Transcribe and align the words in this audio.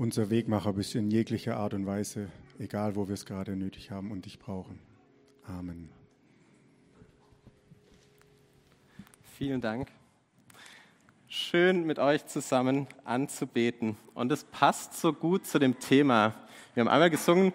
unser 0.00 0.30
Wegmacher 0.30 0.72
bist 0.72 0.94
in 0.94 1.10
jeglicher 1.10 1.58
Art 1.58 1.74
und 1.74 1.84
Weise, 1.84 2.30
egal 2.58 2.96
wo 2.96 3.06
wir 3.06 3.12
es 3.12 3.26
gerade 3.26 3.54
nötig 3.54 3.90
haben 3.90 4.10
und 4.12 4.24
dich 4.24 4.38
brauchen. 4.38 4.78
Amen. 5.46 5.90
Vielen 9.36 9.60
Dank. 9.60 9.88
Schön 11.28 11.84
mit 11.84 11.98
euch 11.98 12.24
zusammen 12.24 12.86
anzubeten. 13.04 13.98
Und 14.14 14.32
es 14.32 14.44
passt 14.44 14.98
so 14.98 15.12
gut 15.12 15.46
zu 15.46 15.58
dem 15.58 15.78
Thema. 15.78 16.34
Wir 16.72 16.80
haben 16.80 16.88
einmal 16.88 17.10
gesungen 17.10 17.52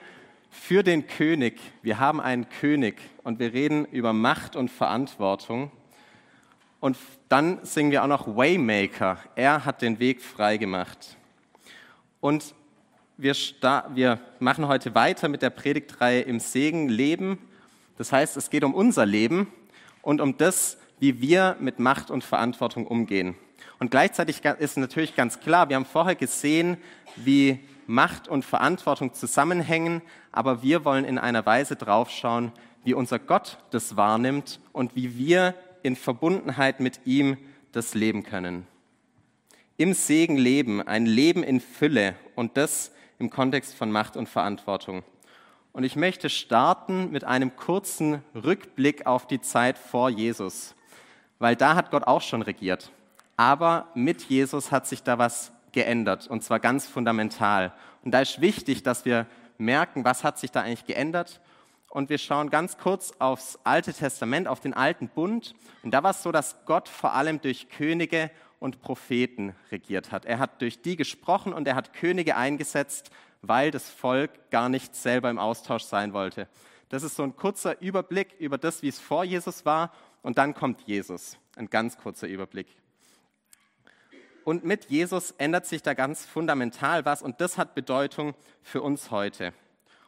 für 0.51 0.83
den 0.83 1.07
König. 1.07 1.59
Wir 1.81 1.97
haben 1.97 2.21
einen 2.21 2.47
König 2.47 3.01
und 3.23 3.39
wir 3.39 3.53
reden 3.53 3.85
über 3.85 4.13
Macht 4.13 4.55
und 4.55 4.69
Verantwortung. 4.69 5.71
Und 6.79 6.95
dann 7.27 7.65
singen 7.65 7.89
wir 7.89 8.03
auch 8.03 8.07
noch 8.07 8.37
Waymaker. 8.37 9.17
Er 9.35 9.65
hat 9.65 9.81
den 9.81 9.97
Weg 9.97 10.21
frei 10.21 10.57
gemacht. 10.57 11.17
Und 12.25 12.55
wir, 13.17 13.35
wir 13.93 14.19
machen 14.39 14.67
heute 14.67 14.95
weiter 14.95 15.29
mit 15.29 15.43
der 15.43 15.51
Predigtreihe 15.51 16.21
im 16.21 16.39
Segen 16.39 16.89
Leben. 16.89 17.37
Das 17.99 18.11
heißt, 18.11 18.35
es 18.35 18.49
geht 18.49 18.63
um 18.63 18.73
unser 18.73 19.05
Leben 19.05 19.53
und 20.01 20.21
um 20.21 20.35
das, 20.35 20.79
wie 20.97 21.21
wir 21.21 21.55
mit 21.59 21.77
Macht 21.77 22.09
und 22.09 22.23
Verantwortung 22.23 22.87
umgehen. 22.87 23.35
Und 23.77 23.91
gleichzeitig 23.91 24.43
ist 24.43 24.75
natürlich 24.75 25.15
ganz 25.15 25.39
klar, 25.39 25.69
wir 25.69 25.75
haben 25.75 25.85
vorher 25.85 26.15
gesehen, 26.15 26.77
wie 27.15 27.59
Macht 27.85 28.27
und 28.27 28.43
Verantwortung 28.43 29.13
zusammenhängen, 29.13 30.01
aber 30.31 30.63
wir 30.63 30.83
wollen 30.83 31.05
in 31.05 31.19
einer 31.19 31.45
Weise 31.45 31.75
draufschauen, 31.75 32.51
wie 32.83 32.95
unser 32.95 33.19
Gott 33.19 33.59
das 33.69 33.97
wahrnimmt 33.97 34.59
und 34.71 34.95
wie 34.95 35.15
wir 35.15 35.53
in 35.83 35.95
Verbundenheit 35.95 36.79
mit 36.79 37.01
ihm 37.05 37.37
das 37.71 37.93
leben 37.93 38.23
können. 38.23 38.65
Im 39.77 39.93
Segen 39.93 40.37
leben, 40.37 40.81
ein 40.81 41.05
Leben 41.05 41.43
in 41.43 41.59
Fülle 41.59 42.15
und 42.35 42.55
das 42.55 42.93
im 43.19 43.29
Kontext 43.29 43.75
von 43.75 43.91
Macht 43.91 44.15
und 44.15 44.29
Verantwortung. 44.29 45.03
Und 45.73 45.83
ich 45.83 45.97
möchte 45.97 46.29
starten 46.29 47.11
mit 47.11 47.25
einem 47.25 47.57
kurzen 47.57 48.23
Rückblick 48.33 49.05
auf 49.05 49.27
die 49.27 49.41
Zeit 49.41 49.77
vor 49.77 50.09
Jesus, 50.09 50.75
weil 51.39 51.57
da 51.57 51.75
hat 51.75 51.91
Gott 51.91 52.05
auch 52.05 52.21
schon 52.21 52.41
regiert. 52.41 52.93
Aber 53.35 53.89
mit 53.95 54.21
Jesus 54.21 54.71
hat 54.71 54.87
sich 54.87 55.03
da 55.03 55.17
was 55.17 55.51
geändert 55.73 56.27
und 56.27 56.41
zwar 56.41 56.61
ganz 56.61 56.87
fundamental. 56.87 57.73
Und 58.01 58.11
da 58.11 58.21
ist 58.21 58.39
wichtig, 58.39 58.81
dass 58.81 59.03
wir 59.03 59.27
merken, 59.57 60.05
was 60.05 60.23
hat 60.23 60.39
sich 60.39 60.51
da 60.51 60.61
eigentlich 60.61 60.85
geändert. 60.85 61.41
Und 61.89 62.09
wir 62.09 62.17
schauen 62.17 62.49
ganz 62.49 62.77
kurz 62.77 63.13
aufs 63.19 63.59
Alte 63.65 63.93
Testament, 63.93 64.47
auf 64.47 64.61
den 64.61 64.73
alten 64.73 65.09
Bund. 65.09 65.53
Und 65.83 65.91
da 65.91 66.01
war 66.01 66.11
es 66.11 66.23
so, 66.23 66.31
dass 66.31 66.63
Gott 66.65 66.87
vor 66.87 67.13
allem 67.13 67.41
durch 67.41 67.67
Könige 67.69 68.31
und 68.65 68.81
Propheten 68.81 69.55
regiert 69.71 70.11
hat. 70.11 70.25
Er 70.25 70.39
hat 70.39 70.59
durch 70.59 70.81
die 70.81 70.95
gesprochen 70.95 71.53
und 71.53 71.67
er 71.67 71.75
hat 71.75 71.93
Könige 71.93 72.35
eingesetzt, 72.35 73.11
weil 73.43 73.69
das 73.69 73.91
Volk 73.91 74.31
gar 74.49 74.69
nicht 74.69 74.95
selber 74.95 75.29
im 75.29 75.37
Austausch 75.37 75.83
sein 75.83 76.13
wollte. 76.13 76.47
Das 76.89 77.03
ist 77.03 77.15
so 77.15 77.21
ein 77.21 77.35
kurzer 77.35 77.79
Überblick 77.79 78.33
über 78.39 78.57
das, 78.57 78.81
wie 78.81 78.87
es 78.87 78.99
vor 78.99 79.23
Jesus 79.23 79.65
war. 79.65 79.93
Und 80.23 80.39
dann 80.39 80.55
kommt 80.55 80.81
Jesus. 80.87 81.37
Ein 81.55 81.69
ganz 81.69 81.95
kurzer 81.95 82.27
Überblick. 82.27 82.65
Und 84.43 84.65
mit 84.65 84.85
Jesus 84.85 85.29
ändert 85.37 85.67
sich 85.67 85.83
da 85.83 85.93
ganz 85.93 86.25
fundamental 86.25 87.05
was 87.05 87.21
und 87.21 87.41
das 87.41 87.59
hat 87.59 87.75
Bedeutung 87.75 88.33
für 88.63 88.81
uns 88.81 89.11
heute. 89.11 89.53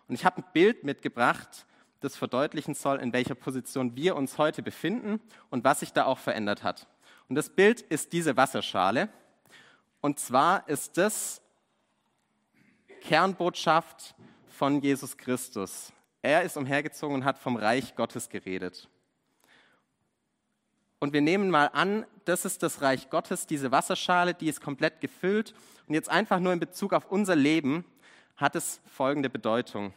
Und 0.08 0.16
ich 0.16 0.26
habe 0.26 0.42
ein 0.42 0.46
Bild 0.54 0.84
mitgebracht, 0.84 1.68
das 2.00 2.16
verdeutlichen 2.16 2.74
soll, 2.74 2.98
in 2.98 3.14
welcher 3.14 3.36
Position 3.36 3.96
wir 3.96 4.16
uns 4.16 4.40
heute 4.40 4.64
befinden 4.64 5.22
und 5.52 5.64
was 5.64 5.82
sich 5.82 5.94
da 5.94 6.06
auch 6.06 6.18
verändert 6.18 6.64
hat. 6.64 6.88
Und 7.30 7.36
das 7.36 7.50
Bild 7.50 7.82
ist 7.82 8.14
diese 8.14 8.38
Wasserschale. 8.38 9.10
Und 10.02 10.20
zwar 10.20 10.68
ist 10.70 10.98
das 10.98 11.42
Kernbotschaft 13.02 14.16
von 14.48 14.82
Jesus 14.82 15.18
Christus. 15.18 15.92
Er 16.22 16.44
ist 16.44 16.58
umhergezogen 16.58 17.16
und 17.16 17.26
hat 17.26 17.38
vom 17.38 17.56
Reich 17.56 17.96
Gottes 17.96 18.30
geredet. 18.30 18.90
Und 21.00 21.14
wir 21.14 21.22
nehmen 21.22 21.50
mal 21.50 21.68
an, 21.68 22.06
das 22.26 22.44
ist 22.44 22.64
das 22.64 22.82
Reich 22.82 23.10
Gottes, 23.10 23.46
diese 23.46 23.72
Wasserschale, 23.72 24.34
die 24.34 24.50
ist 24.50 24.62
komplett 24.62 25.00
gefüllt. 25.00 25.54
Und 25.88 25.94
jetzt 25.94 26.10
einfach 26.10 26.40
nur 26.40 26.54
in 26.54 26.60
Bezug 26.60 26.94
auf 26.94 27.06
unser 27.12 27.36
Leben 27.36 27.86
hat 28.36 28.56
es 28.56 28.82
folgende 28.86 29.30
Bedeutung. 29.30 29.94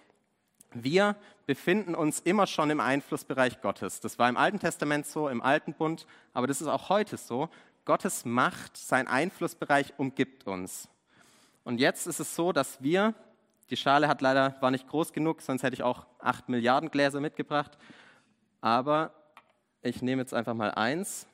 Wir 0.73 1.17
befinden 1.47 1.95
uns 1.95 2.21
immer 2.21 2.47
schon 2.47 2.71
im 2.71 2.81
Einflussbereich 2.81 3.61
Gottes. 3.61 4.01
Das 4.01 4.19
war 4.19 4.29
im 4.29 4.37
Alten 4.37 4.61
Testament 4.61 5.07
so, 5.07 5.29
im 5.29 5.43
Alten 5.43 5.75
Bund, 5.75 6.07
aber 6.33 6.47
das 6.47 6.61
ist 6.61 6.69
auch 6.69 6.89
heute 6.89 7.17
so. 7.17 7.49
Gottes 7.85 8.25
Macht, 8.25 8.77
sein 8.77 9.09
Einflussbereich 9.09 9.95
umgibt 9.97 10.47
uns. 10.47 10.89
Und 11.65 11.81
jetzt 11.81 12.07
ist 12.07 12.21
es 12.21 12.37
so, 12.37 12.53
dass 12.53 12.83
wir, 12.83 13.15
die 13.69 13.77
Schale 13.77 14.07
hat 14.07 14.21
leider, 14.21 14.57
war 14.61 14.71
nicht 14.71 14.89
groß 14.89 15.13
genug, 15.13 15.43
sonst 15.43 15.63
hätte 15.63 15.75
ich 15.75 15.83
auch 15.83 16.07
acht 16.21 16.49
Milliarden 16.49 16.91
Gläser 16.91 17.21
mitgebracht, 17.21 17.77
aber 18.61 19.13
ich 19.83 20.03
nehme 20.03 20.23
jetzt 20.23 20.35
einfach 20.35 20.55
mal 20.55 20.71
eins. 20.73 21.27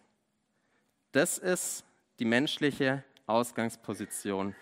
Das 1.13 1.39
ist 1.39 1.85
die 2.19 2.25
menschliche 2.25 3.05
Ausgangsposition. 3.27 4.55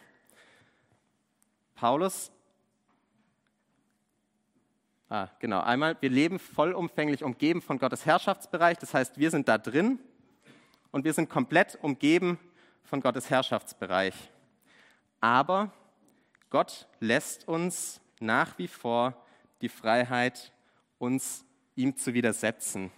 Paulus, 1.75 2.31
ah, 5.14 5.28
genau, 5.38 5.60
einmal, 5.60 5.97
wir 6.00 6.10
leben 6.10 6.41
vollumfänglich 6.41 7.22
umgeben 7.22 7.62
von 7.62 7.78
Gottes 7.78 8.04
Herrschaftsbereich, 8.04 8.78
das 8.78 8.94
heißt, 8.94 9.16
wir 9.16 9.30
sind 9.30 9.47
da 9.47 9.58
drin 9.58 10.00
und 10.91 11.04
wir 11.04 11.12
sind 11.12 11.30
komplett 11.30 11.78
umgeben 11.80 12.38
von 12.82 13.00
Gottes 13.00 13.30
Herrschaftsbereich. 13.30 14.14
Aber 15.20 15.70
Gott 16.50 16.88
lässt 16.98 17.47
uns 17.47 18.00
nach 18.19 18.58
wie 18.58 18.66
vor 18.66 19.14
die 19.60 19.69
Freiheit, 19.69 20.52
uns 20.98 21.44
ihm 21.76 21.96
zu 21.96 22.12
widersetzen. 22.12 22.91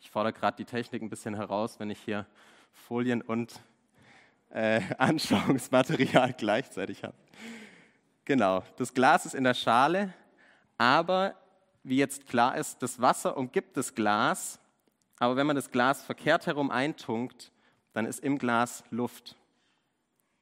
Ich 0.00 0.10
fordere 0.10 0.34
gerade 0.34 0.58
die 0.58 0.66
Technik 0.66 1.00
ein 1.00 1.08
bisschen 1.08 1.34
heraus, 1.34 1.80
wenn 1.80 1.88
ich 1.88 2.00
hier 2.00 2.26
Folien 2.72 3.22
und 3.22 3.58
äh, 4.50 4.82
Anschauungsmaterial 4.98 6.34
gleichzeitig 6.34 7.04
habe. 7.04 7.16
Genau, 8.26 8.62
das 8.76 8.92
Glas 8.92 9.24
ist 9.24 9.34
in 9.34 9.44
der 9.44 9.54
Schale, 9.54 10.12
aber 10.78 11.34
wie 11.82 11.96
jetzt 11.96 12.26
klar 12.26 12.56
ist, 12.56 12.82
das 12.82 13.00
Wasser 13.00 13.36
umgibt 13.36 13.76
das 13.76 13.94
Glas, 13.94 14.58
aber 15.18 15.36
wenn 15.36 15.46
man 15.46 15.56
das 15.56 15.70
Glas 15.70 16.02
verkehrt 16.02 16.46
herum 16.46 16.70
eintunkt, 16.70 17.52
dann 17.92 18.06
ist 18.06 18.20
im 18.20 18.38
Glas 18.38 18.84
Luft. 18.90 19.36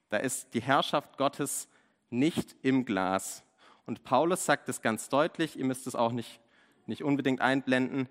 Da 0.09 0.19
ist 0.19 0.54
die 0.54 0.62
Herrschaft 0.62 1.19
Gottes 1.19 1.69
nicht 2.10 2.56
im 2.62 2.84
Glas. 2.84 3.42
Und 3.87 4.04
Paulus 4.04 4.44
sagt 4.44 4.69
es 4.69 4.81
ganz 4.81 5.09
deutlich, 5.09 5.59
ihr 5.59 5.65
müsst 5.65 5.87
es 5.87 5.94
auch 5.94 6.12
nicht, 6.12 6.41
nicht 6.87 7.03
unbedingt 7.03 7.41
einblenden. 7.41 8.09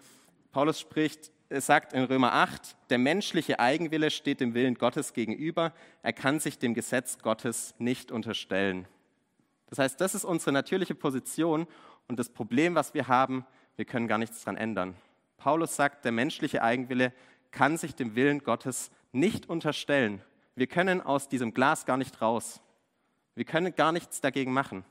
Paulus 0.51 0.79
spricht 0.79 1.31
sagt 1.59 1.93
in 1.93 2.03
Römer 2.03 2.33
8, 2.33 2.77
der 2.89 2.97
menschliche 2.97 3.59
Eigenwille 3.59 4.09
steht 4.09 4.39
dem 4.39 4.53
Willen 4.53 4.75
Gottes 4.75 5.13
gegenüber. 5.13 5.73
Er 6.01 6.13
kann 6.13 6.39
sich 6.39 6.57
dem 6.57 6.73
Gesetz 6.73 7.17
Gottes 7.19 7.75
nicht 7.77 8.11
unterstellen. 8.11 8.87
Das 9.69 9.79
heißt, 9.79 9.99
das 9.99 10.15
ist 10.15 10.23
unsere 10.23 10.51
natürliche 10.53 10.95
Position 10.95 11.67
und 12.11 12.19
das 12.19 12.27
Problem, 12.27 12.75
was 12.75 12.93
wir 12.93 13.07
haben, 13.07 13.45
wir 13.77 13.85
können 13.85 14.09
gar 14.09 14.17
nichts 14.17 14.43
daran 14.43 14.57
ändern. 14.57 14.95
Paulus 15.37 15.77
sagt, 15.77 16.03
der 16.03 16.11
menschliche 16.11 16.61
Eigenwille 16.61 17.13
kann 17.51 17.77
sich 17.77 17.95
dem 17.95 18.15
Willen 18.15 18.43
Gottes 18.43 18.91
nicht 19.13 19.47
unterstellen. 19.47 20.21
Wir 20.53 20.67
können 20.67 20.99
aus 20.99 21.29
diesem 21.29 21.53
Glas 21.53 21.85
gar 21.85 21.95
nicht 21.95 22.21
raus. 22.21 22.59
Wir 23.33 23.45
können 23.45 23.73
gar 23.75 23.93
nichts 23.93 24.19
dagegen 24.19 24.51
machen. 24.51 24.83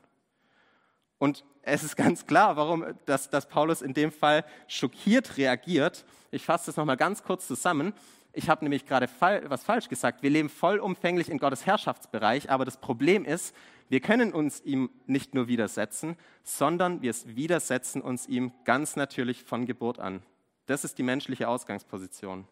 Und 1.19 1.45
es 1.61 1.83
ist 1.83 1.95
ganz 1.95 2.25
klar, 2.25 2.57
warum 2.57 2.85
dass, 3.05 3.29
dass 3.29 3.47
Paulus 3.47 3.83
in 3.83 3.93
dem 3.93 4.11
Fall 4.11 4.43
schockiert 4.67 5.37
reagiert. 5.37 6.05
Ich 6.31 6.43
fasse 6.43 6.65
das 6.65 6.75
nochmal 6.75 6.97
ganz 6.97 7.21
kurz 7.21 7.45
zusammen. 7.45 7.93
Ich 8.33 8.49
habe 8.49 8.63
nämlich 8.63 8.85
gerade 8.85 9.09
was 9.19 9.63
falsch 9.63 9.89
gesagt. 9.89 10.23
Wir 10.23 10.29
leben 10.29 10.49
vollumfänglich 10.49 11.29
in 11.29 11.37
Gottes 11.37 11.65
Herrschaftsbereich, 11.65 12.49
aber 12.49 12.63
das 12.63 12.77
Problem 12.77 13.25
ist, 13.25 13.53
wir 13.89 13.99
können 13.99 14.31
uns 14.31 14.61
ihm 14.61 14.89
nicht 15.05 15.35
nur 15.35 15.49
widersetzen, 15.49 16.15
sondern 16.43 17.01
wir 17.01 17.13
widersetzen 17.25 18.01
uns 18.01 18.27
ihm 18.27 18.53
ganz 18.63 18.95
natürlich 18.95 19.43
von 19.43 19.65
Geburt 19.65 19.99
an. 19.99 20.23
Das 20.65 20.85
ist 20.85 20.97
die 20.97 21.03
menschliche 21.03 21.49
Ausgangsposition. 21.49 22.47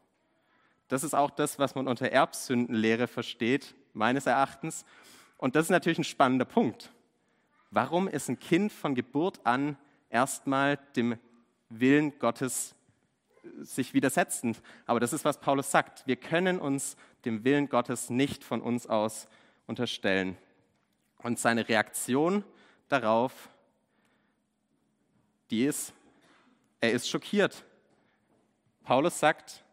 Das 0.90 1.06
ist 1.06 1.14
auch 1.14 1.30
das, 1.30 1.60
was 1.60 1.76
man 1.76 1.88
unter 1.88 2.12
Erbsündenlehre 2.12 3.08
versteht, 3.08 3.74
meines 3.94 4.26
Erachtens. 4.26 4.84
Und 5.38 5.56
das 5.56 5.68
ist 5.68 5.70
natürlich 5.70 6.00
ein 6.00 6.04
spannender 6.04 6.46
Punkt. 6.46 6.92
Warum 7.72 8.10
ist 8.10 8.28
ein 8.28 8.40
Kind 8.40 8.74
von 8.74 8.96
Geburt 8.96 9.40
an 9.46 9.78
erstmal 10.10 10.78
dem 10.98 11.18
Willen 11.70 12.18
Gottes 12.20 12.76
sich 13.62 13.94
widersetzend? 13.94 14.62
Aber 14.86 15.00
das 15.00 15.14
ist, 15.14 15.26
was 15.26 15.40
Paulus 15.40 15.72
sagt. 15.72 16.06
Wir 16.08 16.16
können 16.16 16.60
uns 16.60 16.96
dem 17.26 17.44
Willen 17.44 17.70
Gottes 17.70 18.10
nicht 18.10 18.44
von 18.44 18.62
uns 18.62 18.88
aus 18.88 19.28
unterstellen. 19.68 20.38
Und 21.18 21.40
seine 21.40 21.68
Reaktion 21.68 22.44
darauf, 22.88 23.50
die 25.52 25.66
ist, 25.66 25.94
er 26.82 26.92
ist 26.92 27.10
schockiert. 27.10 27.64
Paulus 28.84 29.20
sagt, 29.20 29.64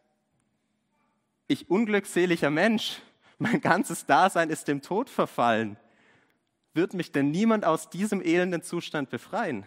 ich 1.47 1.69
unglückseliger 1.69 2.49
Mensch, 2.49 3.01
mein 3.37 3.61
ganzes 3.61 4.05
Dasein 4.05 4.49
ist 4.49 4.67
dem 4.67 4.81
Tod 4.81 5.09
verfallen. 5.09 5.77
wird 6.73 6.93
mich 6.93 7.11
denn 7.11 7.31
niemand 7.31 7.65
aus 7.65 7.89
diesem 7.89 8.21
elenden 8.21 8.61
Zustand 8.61 9.09
befreien? 9.09 9.65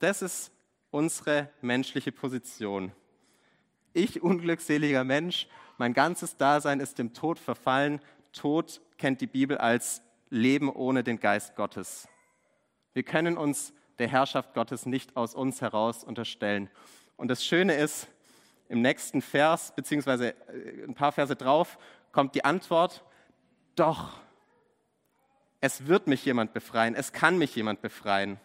Das 0.00 0.22
ist 0.22 0.50
unsere 0.96 1.50
menschliche 1.60 2.10
Position. 2.10 2.90
Ich, 3.92 4.22
unglückseliger 4.22 5.04
Mensch, 5.04 5.46
mein 5.76 5.92
ganzes 5.92 6.38
Dasein 6.38 6.80
ist 6.80 6.98
dem 6.98 7.12
Tod 7.12 7.38
verfallen. 7.38 8.00
Tod 8.32 8.80
kennt 8.96 9.20
die 9.20 9.26
Bibel 9.26 9.58
als 9.58 10.00
Leben 10.30 10.70
ohne 10.70 11.04
den 11.04 11.20
Geist 11.20 11.54
Gottes. 11.54 12.08
Wir 12.94 13.02
können 13.02 13.36
uns 13.36 13.74
der 13.98 14.08
Herrschaft 14.08 14.54
Gottes 14.54 14.86
nicht 14.86 15.18
aus 15.18 15.34
uns 15.34 15.60
heraus 15.60 16.02
unterstellen. 16.02 16.70
Und 17.18 17.28
das 17.28 17.44
Schöne 17.44 17.74
ist, 17.74 18.08
im 18.70 18.80
nächsten 18.80 19.20
Vers, 19.20 19.74
beziehungsweise 19.76 20.30
äh, 20.48 20.82
ein 20.82 20.94
paar 20.94 21.12
Verse 21.12 21.36
drauf, 21.36 21.76
kommt 22.10 22.34
die 22.34 22.44
Antwort, 22.46 23.04
doch, 23.74 24.18
es 25.60 25.86
wird 25.88 26.06
mich 26.06 26.24
jemand 26.24 26.54
befreien, 26.54 26.94
es 26.94 27.12
kann 27.12 27.36
mich 27.36 27.54
jemand 27.54 27.82
befreien. 27.82 28.40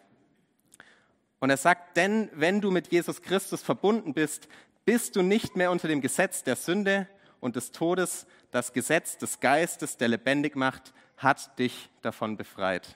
Und 1.42 1.50
er 1.50 1.56
sagt, 1.56 1.96
denn 1.96 2.30
wenn 2.34 2.60
du 2.60 2.70
mit 2.70 2.92
Jesus 2.92 3.20
Christus 3.20 3.62
verbunden 3.62 4.14
bist, 4.14 4.46
bist 4.84 5.16
du 5.16 5.22
nicht 5.22 5.56
mehr 5.56 5.72
unter 5.72 5.88
dem 5.88 6.00
Gesetz 6.00 6.44
der 6.44 6.54
Sünde 6.54 7.08
und 7.40 7.56
des 7.56 7.72
Todes. 7.72 8.28
Das 8.52 8.72
Gesetz 8.72 9.18
des 9.18 9.40
Geistes, 9.40 9.96
der 9.96 10.06
lebendig 10.06 10.54
macht, 10.54 10.94
hat 11.16 11.58
dich 11.58 11.90
davon 12.00 12.36
befreit. 12.36 12.94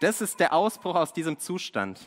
Das 0.00 0.20
ist 0.20 0.38
der 0.38 0.52
Ausbruch 0.52 0.96
aus 0.96 1.14
diesem 1.14 1.38
Zustand. 1.38 1.98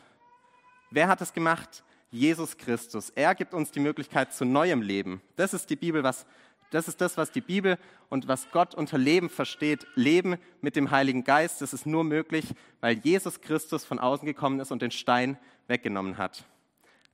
Wer 0.91 1.07
hat 1.07 1.19
es 1.19 1.33
gemacht? 1.33 1.83
Jesus 2.11 2.57
Christus. 2.59 3.09
Er 3.09 3.33
gibt 3.33 3.55
uns 3.55 3.71
die 3.71 3.79
Möglichkeit 3.79 4.35
zu 4.35 4.45
neuem 4.45 4.83
Leben. 4.83 5.19
Das 5.35 5.51
ist 5.51 5.67
die 5.71 5.75
Bibel, 5.75 6.03
was 6.03 6.27
das 6.71 6.87
ist 6.87 7.01
das, 7.01 7.17
was 7.17 7.31
die 7.31 7.41
Bibel 7.41 7.77
und 8.09 8.27
was 8.27 8.49
Gott 8.51 8.73
unter 8.73 8.97
Leben 8.97 9.29
versteht. 9.29 9.85
Leben 9.95 10.37
mit 10.61 10.75
dem 10.75 10.89
Heiligen 10.89 11.23
Geist, 11.23 11.61
das 11.61 11.73
ist 11.73 11.85
nur 11.85 12.03
möglich, 12.03 12.45
weil 12.79 12.97
Jesus 12.97 13.41
Christus 13.41 13.85
von 13.85 13.99
außen 13.99 14.25
gekommen 14.25 14.59
ist 14.59 14.71
und 14.71 14.81
den 14.81 14.91
Stein 14.91 15.37
weggenommen 15.67 16.17
hat. 16.17 16.45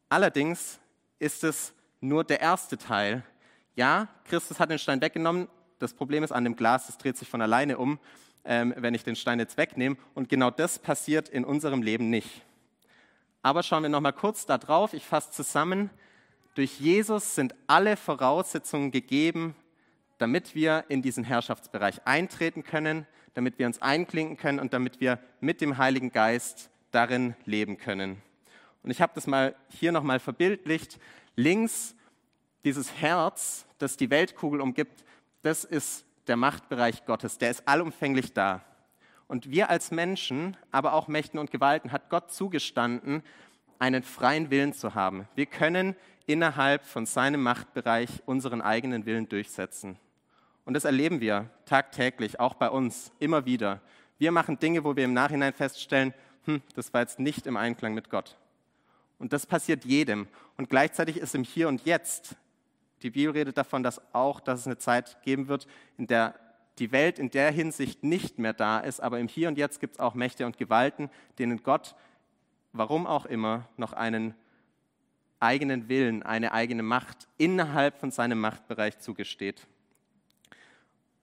Allerdings 0.09 0.79
ist 1.19 1.43
es 1.43 1.73
nur 1.99 2.23
der 2.23 2.39
erste 2.39 2.77
Teil. 2.77 3.23
Ja, 3.75 4.07
Christus 4.25 4.59
hat 4.59 4.69
den 4.69 4.79
Stein 4.79 5.01
weggenommen. 5.01 5.47
Das 5.79 5.93
Problem 5.93 6.23
ist 6.23 6.31
an 6.31 6.43
dem 6.43 6.55
Glas, 6.55 6.87
es 6.87 6.97
dreht 6.97 7.17
sich 7.17 7.29
von 7.29 7.41
alleine 7.41 7.77
um, 7.77 7.99
ähm, 8.45 8.73
wenn 8.77 8.93
ich 8.93 9.03
den 9.03 9.15
Stein 9.15 9.39
jetzt 9.39 9.57
wegnehme. 9.57 9.97
Und 10.13 10.29
genau 10.29 10.51
das 10.51 10.79
passiert 10.79 11.29
in 11.29 11.43
unserem 11.43 11.81
Leben 11.81 12.09
nicht. 12.09 12.43
Aber 13.41 13.63
schauen 13.63 13.83
wir 13.83 13.89
noch 13.89 14.01
mal 14.01 14.11
kurz 14.11 14.45
da 14.45 14.57
drauf. 14.57 14.93
Ich 14.93 15.05
fasse 15.05 15.31
zusammen. 15.31 15.89
Durch 16.57 16.79
Jesus 16.79 17.35
sind 17.35 17.53
alle 17.67 17.95
Voraussetzungen 17.95 18.89
gegeben, 18.89 19.53
damit 20.17 20.55
wir 20.55 20.85
in 20.87 21.03
diesen 21.03 21.23
Herrschaftsbereich 21.23 22.07
eintreten 22.07 22.63
können, 22.63 23.05
damit 23.35 23.59
wir 23.59 23.67
uns 23.67 23.79
einklinken 23.79 24.37
können 24.37 24.59
und 24.59 24.73
damit 24.73 24.99
wir 24.99 25.19
mit 25.39 25.61
dem 25.61 25.77
Heiligen 25.77 26.11
Geist 26.11 26.71
darin 26.89 27.35
leben 27.45 27.77
können. 27.77 28.23
Und 28.81 28.89
ich 28.89 29.03
habe 29.03 29.11
das 29.13 29.27
mal 29.27 29.53
hier 29.69 29.91
nochmal 29.91 30.19
verbildlicht. 30.19 30.99
Links 31.35 31.95
dieses 32.65 32.91
Herz, 32.91 33.67
das 33.77 33.95
die 33.95 34.09
Weltkugel 34.09 34.59
umgibt, 34.59 35.05
das 35.43 35.63
ist 35.63 36.07
der 36.25 36.37
Machtbereich 36.37 37.05
Gottes. 37.05 37.37
Der 37.37 37.51
ist 37.51 37.67
allumfänglich 37.67 38.33
da. 38.33 38.63
Und 39.27 39.51
wir 39.51 39.69
als 39.69 39.91
Menschen, 39.91 40.57
aber 40.71 40.93
auch 40.93 41.07
Mächten 41.07 41.39
und 41.39 41.51
Gewalten, 41.51 41.91
hat 41.91 42.09
Gott 42.09 42.31
zugestanden, 42.31 43.21
einen 43.77 44.01
freien 44.01 44.49
Willen 44.49 44.73
zu 44.73 44.95
haben. 44.95 45.27
Wir 45.35 45.45
können 45.45 45.95
innerhalb 46.27 46.85
von 46.85 47.05
seinem 47.05 47.41
Machtbereich 47.41 48.21
unseren 48.25 48.61
eigenen 48.61 49.05
Willen 49.05 49.27
durchsetzen. 49.27 49.97
Und 50.65 50.73
das 50.73 50.85
erleben 50.85 51.21
wir 51.21 51.49
tagtäglich, 51.65 52.39
auch 52.39 52.53
bei 52.53 52.69
uns, 52.69 53.11
immer 53.19 53.45
wieder. 53.45 53.81
Wir 54.19 54.31
machen 54.31 54.59
Dinge, 54.59 54.83
wo 54.83 54.95
wir 54.95 55.05
im 55.05 55.13
Nachhinein 55.13 55.53
feststellen, 55.53 56.13
hm, 56.43 56.61
das 56.75 56.93
war 56.93 57.01
jetzt 57.01 57.19
nicht 57.19 57.47
im 57.47 57.57
Einklang 57.57 57.93
mit 57.93 58.09
Gott. 58.09 58.37
Und 59.17 59.33
das 59.33 59.45
passiert 59.45 59.85
jedem. 59.85 60.27
Und 60.57 60.69
gleichzeitig 60.69 61.17
ist 61.17 61.33
im 61.33 61.43
Hier 61.43 61.69
und 61.69 61.85
Jetzt, 61.85 62.35
die 63.01 63.09
Bibel 63.09 63.31
redet 63.31 63.57
davon, 63.57 63.81
dass 63.81 64.01
auch, 64.13 64.39
dass 64.39 64.61
es 64.61 64.67
eine 64.67 64.77
Zeit 64.77 65.21
geben 65.23 65.47
wird, 65.47 65.67
in 65.97 66.07
der 66.07 66.35
die 66.79 66.91
Welt 66.91 67.17
in 67.17 67.31
der 67.31 67.51
Hinsicht 67.51 68.03
nicht 68.03 68.37
mehr 68.37 68.53
da 68.53 68.79
ist, 68.79 68.99
aber 68.99 69.19
im 69.19 69.27
Hier 69.27 69.47
und 69.47 69.57
Jetzt 69.57 69.79
gibt 69.79 69.95
es 69.95 69.99
auch 69.99 70.13
Mächte 70.13 70.45
und 70.45 70.57
Gewalten, 70.57 71.09
denen 71.39 71.63
Gott, 71.63 71.95
warum 72.71 73.07
auch 73.07 73.25
immer, 73.25 73.67
noch 73.77 73.93
einen 73.93 74.35
eigenen 75.39 75.89
Willen, 75.89 76.23
eine 76.23 76.51
eigene 76.51 76.83
Macht 76.83 77.27
innerhalb 77.37 77.99
von 77.99 78.11
seinem 78.11 78.39
Machtbereich 78.39 78.99
zugesteht. 78.99 79.67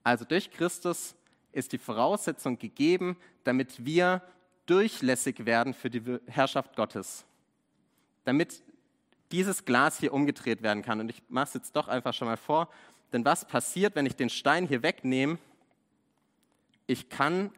Also 0.03 0.25
durch 0.25 0.51
Christus 0.51 1.15
ist 1.51 1.71
die 1.71 1.77
Voraussetzung 1.77 2.59
gegeben, 2.59 3.17
damit 3.43 3.85
wir 3.85 4.21
durchlässig 4.65 5.45
werden 5.45 5.73
für 5.73 5.89
die 5.89 6.19
Herrschaft 6.27 6.75
Gottes. 6.75 7.25
Damit 8.23 8.61
dieses 9.31 9.65
Glas 9.65 9.99
hier 9.99 10.13
umgedreht 10.13 10.61
werden 10.61 10.83
kann. 10.83 10.99
Und 10.99 11.09
ich 11.09 11.21
mache 11.29 11.45
es 11.45 11.53
jetzt 11.55 11.75
doch 11.75 11.87
einfach 11.87 12.13
schon 12.13 12.27
mal 12.27 12.37
vor. 12.37 12.69
Denn 13.13 13.25
was 13.25 13.45
passiert, 13.45 13.95
wenn 13.95 14.05
ich 14.05 14.15
den 14.15 14.29
Stein 14.29 14.67
hier 14.67 14.83
wegnehme? 14.83 15.37
Ich 16.87 17.09
kann 17.09 17.51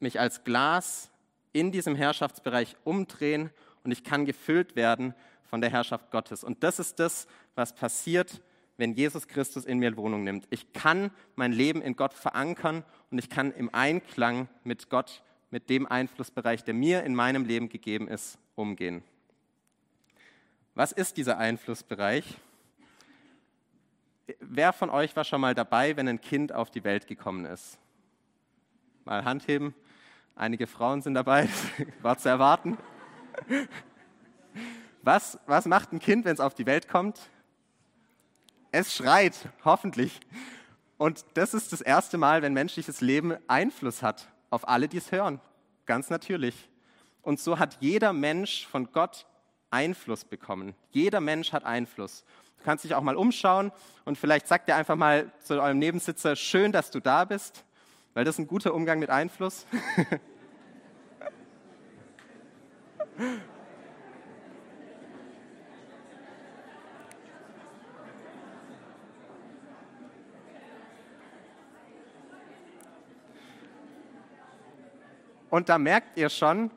mich 0.00 0.20
als 0.20 0.44
Glas 0.44 1.10
in 1.52 1.72
diesem 1.72 1.96
Herrschaftsbereich 1.96 2.76
umdrehen 2.84 3.50
und 3.84 3.90
ich 3.90 4.04
kann 4.04 4.26
gefüllt 4.26 4.76
werden 4.76 5.14
von 5.48 5.60
der 5.60 5.70
Herrschaft 5.70 6.10
Gottes. 6.10 6.44
Und 6.44 6.62
das 6.62 6.78
ist 6.78 6.98
das, 6.98 7.26
was 7.54 7.74
passiert, 7.74 8.40
wenn 8.76 8.94
Jesus 8.94 9.26
Christus 9.26 9.64
in 9.64 9.78
mir 9.78 9.96
Wohnung 9.96 10.22
nimmt. 10.24 10.46
Ich 10.50 10.72
kann 10.72 11.10
mein 11.34 11.52
Leben 11.52 11.82
in 11.82 11.96
Gott 11.96 12.14
verankern 12.14 12.84
und 13.10 13.18
ich 13.18 13.28
kann 13.28 13.52
im 13.52 13.74
Einklang 13.74 14.48
mit 14.62 14.88
Gott, 14.88 15.22
mit 15.50 15.68
dem 15.68 15.86
Einflussbereich, 15.86 16.62
der 16.64 16.74
mir 16.74 17.02
in 17.02 17.14
meinem 17.14 17.44
Leben 17.44 17.68
gegeben 17.68 18.06
ist, 18.06 18.38
umgehen. 18.54 19.02
Was 20.74 20.92
ist 20.92 21.16
dieser 21.16 21.38
Einflussbereich? 21.38 22.36
Wer 24.40 24.72
von 24.72 24.90
euch 24.90 25.16
war 25.16 25.24
schon 25.24 25.40
mal 25.40 25.54
dabei, 25.54 25.96
wenn 25.96 26.06
ein 26.06 26.20
Kind 26.20 26.52
auf 26.52 26.70
die 26.70 26.84
Welt 26.84 27.06
gekommen 27.06 27.46
ist? 27.46 27.78
Mal 29.04 29.24
Hand 29.24 29.48
heben. 29.48 29.74
Einige 30.36 30.68
Frauen 30.68 31.02
sind 31.02 31.14
dabei, 31.14 31.48
war 32.02 32.16
zu 32.16 32.28
erwarten. 32.28 32.78
Was, 35.02 35.38
was 35.46 35.66
macht 35.66 35.92
ein 35.92 36.00
Kind, 36.00 36.24
wenn 36.24 36.34
es 36.34 36.40
auf 36.40 36.54
die 36.54 36.66
Welt 36.66 36.88
kommt? 36.88 37.18
Es 38.72 38.94
schreit, 38.94 39.34
hoffentlich. 39.64 40.20
Und 40.98 41.24
das 41.34 41.54
ist 41.54 41.72
das 41.72 41.80
erste 41.80 42.18
Mal, 42.18 42.42
wenn 42.42 42.52
menschliches 42.52 43.00
Leben 43.00 43.36
Einfluss 43.46 44.02
hat 44.02 44.28
auf 44.50 44.68
alle, 44.68 44.88
die 44.88 44.98
es 44.98 45.12
hören. 45.12 45.40
Ganz 45.86 46.10
natürlich. 46.10 46.68
Und 47.22 47.40
so 47.40 47.58
hat 47.58 47.78
jeder 47.80 48.12
Mensch 48.12 48.66
von 48.66 48.92
Gott 48.92 49.26
Einfluss 49.70 50.24
bekommen. 50.24 50.74
Jeder 50.90 51.20
Mensch 51.20 51.52
hat 51.52 51.64
Einfluss. 51.64 52.24
Du 52.58 52.64
kannst 52.64 52.84
dich 52.84 52.94
auch 52.94 53.02
mal 53.02 53.16
umschauen 53.16 53.70
und 54.04 54.18
vielleicht 54.18 54.48
sagt 54.48 54.68
ihr 54.68 54.76
einfach 54.76 54.96
mal 54.96 55.30
zu 55.40 55.60
eurem 55.60 55.78
Nebensitzer, 55.78 56.34
schön, 56.36 56.72
dass 56.72 56.90
du 56.90 57.00
da 57.00 57.24
bist, 57.24 57.64
weil 58.14 58.24
das 58.24 58.34
ist 58.34 58.40
ein 58.40 58.48
guter 58.48 58.74
Umgang 58.74 58.98
mit 58.98 59.10
Einfluss. 59.10 59.64
Und 75.50 75.68
da 75.68 75.78
merkt 75.78 76.18
ihr 76.18 76.28
schon, 76.28 76.70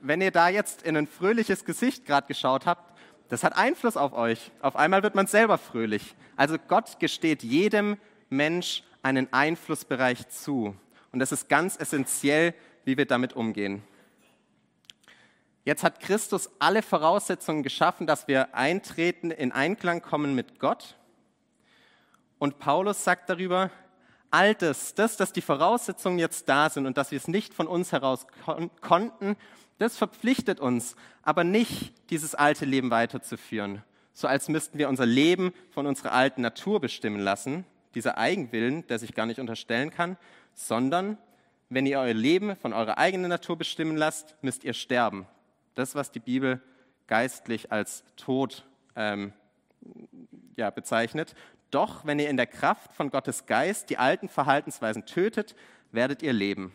wenn 0.00 0.20
ihr 0.20 0.30
da 0.30 0.48
jetzt 0.48 0.82
in 0.82 0.96
ein 0.96 1.06
fröhliches 1.06 1.64
Gesicht 1.64 2.06
gerade 2.06 2.26
geschaut 2.26 2.66
habt, 2.66 2.98
das 3.28 3.44
hat 3.44 3.56
Einfluss 3.56 3.96
auf 3.96 4.12
euch. 4.12 4.50
Auf 4.60 4.76
einmal 4.76 5.02
wird 5.02 5.14
man 5.14 5.26
selber 5.26 5.56
fröhlich. 5.56 6.14
Also 6.36 6.56
Gott 6.58 6.98
gesteht 6.98 7.42
jedem 7.42 7.96
Mensch 8.28 8.82
einen 9.02 9.32
Einflussbereich 9.32 10.28
zu. 10.28 10.74
Und 11.12 11.18
das 11.20 11.32
ist 11.32 11.48
ganz 11.48 11.76
essentiell, 11.76 12.54
wie 12.84 12.96
wir 12.96 13.06
damit 13.06 13.34
umgehen. 13.34 13.82
Jetzt 15.64 15.84
hat 15.84 16.00
Christus 16.00 16.50
alle 16.58 16.82
Voraussetzungen 16.82 17.62
geschaffen, 17.62 18.06
dass 18.06 18.26
wir 18.26 18.54
eintreten, 18.54 19.30
in 19.30 19.52
Einklang 19.52 20.02
kommen 20.02 20.34
mit 20.34 20.58
Gott. 20.58 20.96
Und 22.38 22.58
Paulus 22.58 23.04
sagt 23.04 23.28
darüber, 23.28 23.70
Altes, 24.30 24.94
das, 24.94 25.16
dass 25.16 25.32
die 25.32 25.40
Voraussetzungen 25.40 26.18
jetzt 26.18 26.48
da 26.48 26.70
sind 26.70 26.86
und 26.86 26.96
dass 26.96 27.10
wir 27.10 27.16
es 27.18 27.28
nicht 27.28 27.52
von 27.54 27.66
uns 27.66 27.92
heraus 27.92 28.26
kon 28.44 28.70
konnten, 28.80 29.36
das 29.78 29.96
verpflichtet 29.96 30.60
uns, 30.60 30.94
aber 31.22 31.42
nicht 31.42 31.94
dieses 32.10 32.34
alte 32.34 32.64
Leben 32.64 32.90
weiterzuführen, 32.90 33.82
so 34.12 34.28
als 34.28 34.48
müssten 34.48 34.78
wir 34.78 34.88
unser 34.88 35.06
Leben 35.06 35.52
von 35.70 35.86
unserer 35.86 36.12
alten 36.12 36.42
Natur 36.42 36.80
bestimmen 36.80 37.18
lassen, 37.18 37.64
dieser 37.94 38.18
Eigenwillen, 38.18 38.86
der 38.86 38.98
sich 38.98 39.14
gar 39.14 39.26
nicht 39.26 39.40
unterstellen 39.40 39.90
kann, 39.90 40.16
sondern 40.54 41.18
wenn 41.70 41.86
ihr 41.86 41.98
euer 42.00 42.14
Leben 42.14 42.56
von 42.56 42.72
eurer 42.72 42.98
eigenen 42.98 43.30
Natur 43.30 43.56
bestimmen 43.56 43.96
lasst, 43.96 44.36
müsst 44.42 44.64
ihr 44.64 44.74
sterben. 44.74 45.26
Das, 45.74 45.94
was 45.94 46.10
die 46.10 46.20
Bibel 46.20 46.60
geistlich 47.06 47.72
als 47.72 48.04
Tod 48.16 48.66
ähm, 48.96 49.32
ja, 50.56 50.70
bezeichnet. 50.70 51.34
Doch 51.70 52.04
wenn 52.04 52.18
ihr 52.18 52.28
in 52.28 52.36
der 52.36 52.46
Kraft 52.46 52.92
von 52.94 53.10
Gottes 53.10 53.46
Geist 53.46 53.90
die 53.90 53.98
alten 53.98 54.28
Verhaltensweisen 54.28 55.06
tötet, 55.06 55.54
werdet 55.92 56.22
ihr 56.22 56.32
leben. 56.32 56.74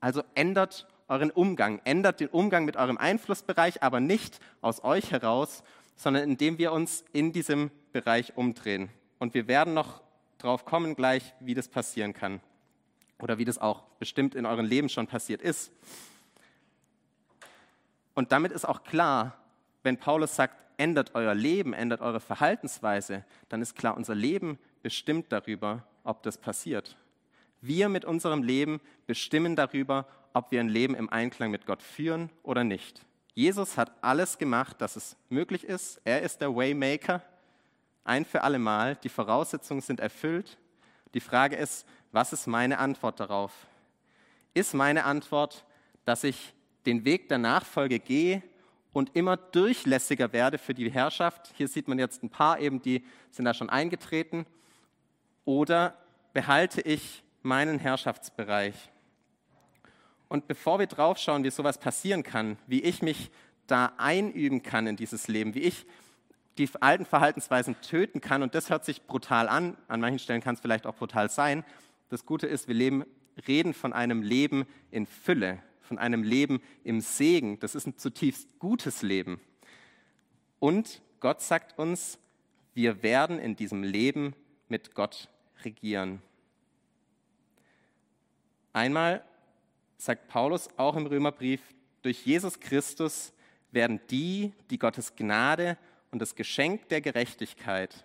Also 0.00 0.22
ändert 0.34 0.86
euren 1.08 1.30
Umgang, 1.30 1.80
ändert 1.84 2.20
den 2.20 2.28
Umgang 2.28 2.64
mit 2.64 2.76
eurem 2.76 2.98
Einflussbereich, 2.98 3.82
aber 3.82 4.00
nicht 4.00 4.40
aus 4.60 4.82
euch 4.84 5.10
heraus, 5.10 5.62
sondern 5.96 6.24
indem 6.24 6.58
wir 6.58 6.72
uns 6.72 7.04
in 7.12 7.32
diesem 7.32 7.70
Bereich 7.92 8.36
umdrehen. 8.36 8.90
Und 9.18 9.34
wir 9.34 9.48
werden 9.48 9.74
noch 9.74 10.02
drauf 10.38 10.64
kommen 10.64 10.94
gleich, 10.94 11.34
wie 11.40 11.54
das 11.54 11.68
passieren 11.68 12.12
kann 12.12 12.40
oder 13.18 13.38
wie 13.38 13.44
das 13.44 13.58
auch 13.58 13.82
bestimmt 13.98 14.34
in 14.34 14.46
eurem 14.46 14.66
Leben 14.66 14.88
schon 14.88 15.06
passiert 15.06 15.40
ist. 15.40 15.72
Und 18.14 18.32
damit 18.32 18.52
ist 18.52 18.66
auch 18.66 18.82
klar, 18.82 19.38
wenn 19.82 19.98
Paulus 19.98 20.36
sagt, 20.36 20.56
ändert 20.76 21.14
euer 21.14 21.34
Leben, 21.34 21.72
ändert 21.72 22.00
eure 22.00 22.20
Verhaltensweise, 22.20 23.24
dann 23.48 23.62
ist 23.62 23.74
klar, 23.76 23.96
unser 23.96 24.14
Leben 24.14 24.58
bestimmt 24.82 25.26
darüber, 25.30 25.84
ob 26.04 26.22
das 26.22 26.38
passiert. 26.38 26.96
Wir 27.60 27.88
mit 27.88 28.04
unserem 28.04 28.42
Leben 28.42 28.80
bestimmen 29.06 29.56
darüber, 29.56 30.06
ob 30.34 30.50
wir 30.50 30.60
ein 30.60 30.68
Leben 30.68 30.94
im 30.94 31.08
Einklang 31.08 31.50
mit 31.50 31.66
Gott 31.66 31.82
führen 31.82 32.30
oder 32.42 32.62
nicht. 32.62 33.02
Jesus 33.34 33.76
hat 33.76 33.92
alles 34.02 34.38
gemacht, 34.38 34.80
dass 34.80 34.96
es 34.96 35.16
möglich 35.28 35.64
ist. 35.64 36.00
Er 36.04 36.22
ist 36.22 36.40
der 36.40 36.54
Waymaker, 36.54 37.22
ein 38.04 38.24
für 38.24 38.42
alle 38.42 38.58
Mal. 38.58 38.96
Die 38.96 39.08
Voraussetzungen 39.08 39.80
sind 39.80 40.00
erfüllt. 40.00 40.58
Die 41.14 41.20
Frage 41.20 41.56
ist, 41.56 41.86
was 42.12 42.32
ist 42.32 42.46
meine 42.46 42.78
Antwort 42.78 43.20
darauf? 43.20 43.52
Ist 44.54 44.74
meine 44.74 45.04
Antwort, 45.04 45.64
dass 46.04 46.24
ich 46.24 46.54
den 46.86 47.04
Weg 47.04 47.28
der 47.28 47.38
Nachfolge 47.38 47.98
gehe 47.98 48.42
und 48.96 49.14
immer 49.14 49.36
durchlässiger 49.36 50.32
werde 50.32 50.56
für 50.56 50.72
die 50.72 50.90
Herrschaft? 50.90 51.52
Hier 51.54 51.68
sieht 51.68 51.86
man 51.86 51.98
jetzt 51.98 52.22
ein 52.22 52.30
paar 52.30 52.60
eben, 52.60 52.80
die 52.80 53.04
sind 53.30 53.44
da 53.44 53.52
schon 53.52 53.68
eingetreten. 53.68 54.46
Oder 55.44 55.98
behalte 56.32 56.80
ich 56.80 57.22
meinen 57.42 57.78
Herrschaftsbereich? 57.78 58.74
Und 60.28 60.48
bevor 60.48 60.78
wir 60.78 60.86
draufschauen, 60.86 61.44
wie 61.44 61.50
sowas 61.50 61.76
passieren 61.76 62.22
kann, 62.22 62.56
wie 62.66 62.80
ich 62.80 63.02
mich 63.02 63.30
da 63.66 63.92
einüben 63.98 64.62
kann 64.62 64.86
in 64.86 64.96
dieses 64.96 65.28
Leben, 65.28 65.54
wie 65.54 65.60
ich 65.60 65.84
die 66.56 66.66
alten 66.80 67.04
Verhaltensweisen 67.04 67.78
töten 67.82 68.22
kann, 68.22 68.42
und 68.42 68.54
das 68.54 68.70
hört 68.70 68.86
sich 68.86 69.02
brutal 69.02 69.50
an, 69.50 69.76
an 69.88 70.00
manchen 70.00 70.20
Stellen 70.20 70.40
kann 70.40 70.54
es 70.54 70.62
vielleicht 70.62 70.86
auch 70.86 70.94
brutal 70.94 71.28
sein. 71.28 71.66
Das 72.08 72.24
Gute 72.24 72.46
ist, 72.46 72.66
wir 72.66 72.74
leben, 72.74 73.04
reden 73.46 73.74
von 73.74 73.92
einem 73.92 74.22
Leben 74.22 74.64
in 74.90 75.04
Fülle, 75.04 75.58
von 75.86 75.98
einem 75.98 76.22
Leben 76.22 76.60
im 76.84 77.00
Segen. 77.00 77.58
Das 77.60 77.74
ist 77.74 77.86
ein 77.86 77.96
zutiefst 77.96 78.48
gutes 78.58 79.02
Leben. 79.02 79.40
Und 80.58 81.00
Gott 81.20 81.40
sagt 81.40 81.78
uns, 81.78 82.18
wir 82.74 83.02
werden 83.02 83.38
in 83.38 83.56
diesem 83.56 83.82
Leben 83.82 84.34
mit 84.68 84.94
Gott 84.94 85.28
regieren. 85.64 86.20
Einmal 88.72 89.24
sagt 89.96 90.28
Paulus 90.28 90.68
auch 90.76 90.96
im 90.96 91.06
Römerbrief, 91.06 91.62
durch 92.02 92.26
Jesus 92.26 92.60
Christus 92.60 93.32
werden 93.72 94.00
die, 94.10 94.52
die 94.70 94.78
Gottes 94.78 95.16
Gnade 95.16 95.78
und 96.10 96.20
das 96.20 96.34
Geschenk 96.34 96.88
der 96.88 97.00
Gerechtigkeit, 97.00 98.04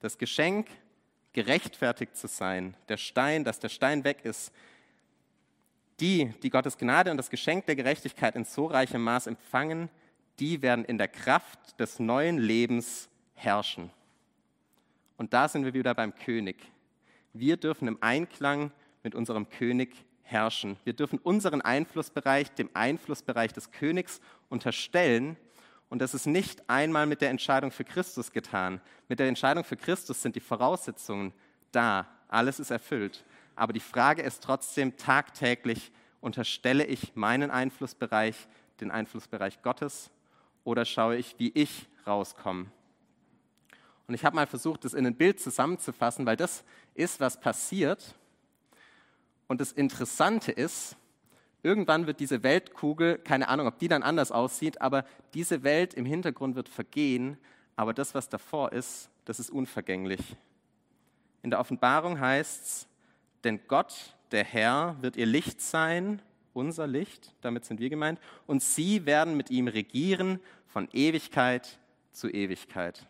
das 0.00 0.18
Geschenk, 0.18 0.68
gerechtfertigt 1.32 2.16
zu 2.16 2.28
sein, 2.28 2.76
der 2.88 2.96
Stein, 2.96 3.44
dass 3.44 3.58
der 3.58 3.68
Stein 3.68 4.04
weg 4.04 4.24
ist, 4.24 4.52
die, 6.00 6.32
die 6.42 6.50
Gottes 6.50 6.78
Gnade 6.78 7.10
und 7.10 7.16
das 7.16 7.30
Geschenk 7.30 7.66
der 7.66 7.76
Gerechtigkeit 7.76 8.36
in 8.36 8.44
so 8.44 8.66
reichem 8.66 9.02
Maß 9.02 9.26
empfangen, 9.26 9.88
die 10.38 10.62
werden 10.62 10.84
in 10.84 10.98
der 10.98 11.08
Kraft 11.08 11.78
des 11.78 11.98
neuen 12.00 12.38
Lebens 12.38 13.08
herrschen. 13.34 13.90
Und 15.16 15.32
da 15.32 15.48
sind 15.48 15.64
wir 15.64 15.74
wieder 15.74 15.94
beim 15.94 16.14
König. 16.14 16.56
Wir 17.32 17.56
dürfen 17.56 17.88
im 17.88 17.98
Einklang 18.00 18.72
mit 19.02 19.14
unserem 19.14 19.48
König 19.48 19.94
herrschen. 20.22 20.76
Wir 20.84 20.94
dürfen 20.94 21.18
unseren 21.18 21.60
Einflussbereich 21.60 22.50
dem 22.52 22.70
Einflussbereich 22.74 23.52
des 23.52 23.70
Königs 23.70 24.20
unterstellen. 24.48 25.36
Und 25.88 26.00
das 26.00 26.14
ist 26.14 26.26
nicht 26.26 26.68
einmal 26.68 27.06
mit 27.06 27.20
der 27.20 27.30
Entscheidung 27.30 27.70
für 27.70 27.84
Christus 27.84 28.32
getan. 28.32 28.80
Mit 29.08 29.20
der 29.20 29.28
Entscheidung 29.28 29.62
für 29.62 29.76
Christus 29.76 30.22
sind 30.22 30.34
die 30.34 30.40
Voraussetzungen 30.40 31.32
da. 31.70 32.08
Alles 32.28 32.58
ist 32.58 32.70
erfüllt. 32.70 33.24
Aber 33.56 33.72
die 33.72 33.80
Frage 33.80 34.22
ist 34.22 34.42
trotzdem 34.42 34.96
tagtäglich, 34.96 35.92
unterstelle 36.20 36.84
ich 36.84 37.14
meinen 37.14 37.50
Einflussbereich 37.50 38.48
den 38.80 38.90
Einflussbereich 38.90 39.62
Gottes 39.62 40.10
oder 40.64 40.84
schaue 40.84 41.16
ich, 41.16 41.38
wie 41.38 41.52
ich 41.54 41.86
rauskomme? 42.06 42.66
Und 44.06 44.14
ich 44.14 44.24
habe 44.24 44.36
mal 44.36 44.46
versucht, 44.46 44.84
das 44.84 44.94
in 44.94 45.06
ein 45.06 45.14
Bild 45.14 45.40
zusammenzufassen, 45.40 46.26
weil 46.26 46.36
das 46.36 46.64
ist, 46.94 47.20
was 47.20 47.40
passiert, 47.40 48.14
und 49.46 49.60
das 49.60 49.72
Interessante 49.72 50.52
ist, 50.52 50.96
irgendwann 51.62 52.06
wird 52.06 52.20
diese 52.20 52.42
Weltkugel, 52.42 53.18
keine 53.18 53.48
Ahnung, 53.48 53.66
ob 53.66 53.78
die 53.78 53.88
dann 53.88 54.02
anders 54.02 54.32
aussieht, 54.32 54.80
aber 54.80 55.04
diese 55.34 55.62
Welt 55.62 55.94
im 55.94 56.06
Hintergrund 56.06 56.56
wird 56.56 56.68
vergehen, 56.68 57.36
aber 57.76 57.92
das, 57.92 58.14
was 58.14 58.28
davor 58.28 58.72
ist, 58.72 59.10
das 59.24 59.38
ist 59.38 59.50
unvergänglich. 59.50 60.36
In 61.42 61.50
der 61.50 61.60
Offenbarung 61.60 62.20
heißt 62.20 62.64
es, 62.64 62.88
denn 63.44 63.60
Gott, 63.68 64.14
der 64.30 64.44
Herr, 64.44 64.96
wird 65.00 65.16
ihr 65.16 65.26
Licht 65.26 65.60
sein, 65.60 66.20
unser 66.52 66.86
Licht, 66.86 67.32
damit 67.40 67.64
sind 67.64 67.80
wir 67.80 67.90
gemeint, 67.90 68.20
und 68.46 68.62
sie 68.62 69.06
werden 69.06 69.36
mit 69.36 69.50
ihm 69.50 69.68
regieren 69.68 70.40
von 70.66 70.88
Ewigkeit 70.92 71.78
zu 72.12 72.28
Ewigkeit. 72.28 73.06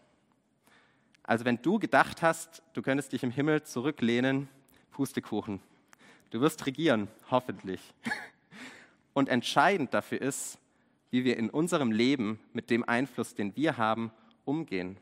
Also 1.22 1.44
wenn 1.44 1.60
du 1.62 1.78
gedacht 1.78 2.22
hast, 2.22 2.62
du 2.74 2.82
könntest 2.82 3.12
dich 3.12 3.22
im 3.22 3.30
Himmel 3.30 3.62
zurücklehnen, 3.62 4.48
Pustekuchen, 4.90 5.60
Du 6.34 6.40
wirst 6.40 6.66
regieren, 6.66 7.06
hoffentlich. 7.30 7.80
Und 9.14 9.28
entscheidend 9.28 9.94
dafür 9.94 10.20
ist, 10.20 10.58
wie 11.12 11.24
wir 11.24 11.36
in 11.36 11.48
unserem 11.48 11.92
Leben 11.92 12.40
mit 12.52 12.70
dem 12.70 12.82
Einfluss, 12.82 13.36
den 13.36 13.54
wir 13.54 13.76
haben, 13.76 14.10
umgehen. 14.44 14.96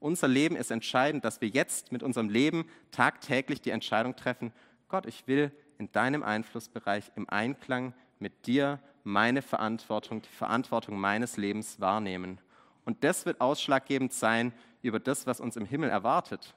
Unser 0.00 0.28
Leben 0.28 0.56
ist 0.56 0.70
entscheidend, 0.70 1.24
dass 1.24 1.42
wir 1.42 1.48
jetzt 1.48 1.92
mit 1.92 2.02
unserem 2.02 2.30
Leben 2.30 2.64
tagtäglich 2.90 3.60
die 3.60 3.70
Entscheidung 3.70 4.16
treffen, 4.16 4.52
Gott, 4.88 5.06
ich 5.06 5.28
will 5.28 5.52
in 5.78 5.92
deinem 5.92 6.22
Einflussbereich 6.22 7.12
im 7.14 7.28
Einklang 7.28 7.94
mit 8.18 8.46
dir 8.46 8.80
meine 9.04 9.42
Verantwortung, 9.42 10.22
die 10.22 10.28
Verantwortung 10.28 10.98
meines 10.98 11.36
Lebens 11.36 11.80
wahrnehmen. 11.80 12.38
Und 12.84 13.04
das 13.04 13.24
wird 13.24 13.40
ausschlaggebend 13.40 14.12
sein 14.12 14.52
über 14.82 14.98
das, 14.98 15.26
was 15.26 15.40
uns 15.40 15.56
im 15.56 15.66
Himmel 15.66 15.90
erwartet. 15.90 16.54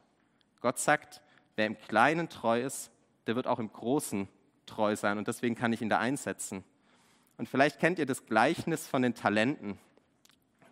Gott 0.61 0.79
sagt, 0.79 1.21
wer 1.55 1.67
im 1.67 1.77
Kleinen 1.77 2.29
treu 2.29 2.61
ist, 2.61 2.91
der 3.27 3.35
wird 3.35 3.47
auch 3.47 3.59
im 3.59 3.71
Großen 3.71 4.27
treu 4.65 4.95
sein 4.95 5.17
und 5.17 5.27
deswegen 5.27 5.55
kann 5.55 5.73
ich 5.73 5.81
ihn 5.81 5.89
da 5.89 5.99
einsetzen. 5.99 6.63
Und 7.37 7.49
vielleicht 7.49 7.79
kennt 7.79 7.99
ihr 7.99 8.05
das 8.05 8.25
Gleichnis 8.25 8.87
von 8.87 9.01
den 9.01 9.15
Talenten, 9.15 9.77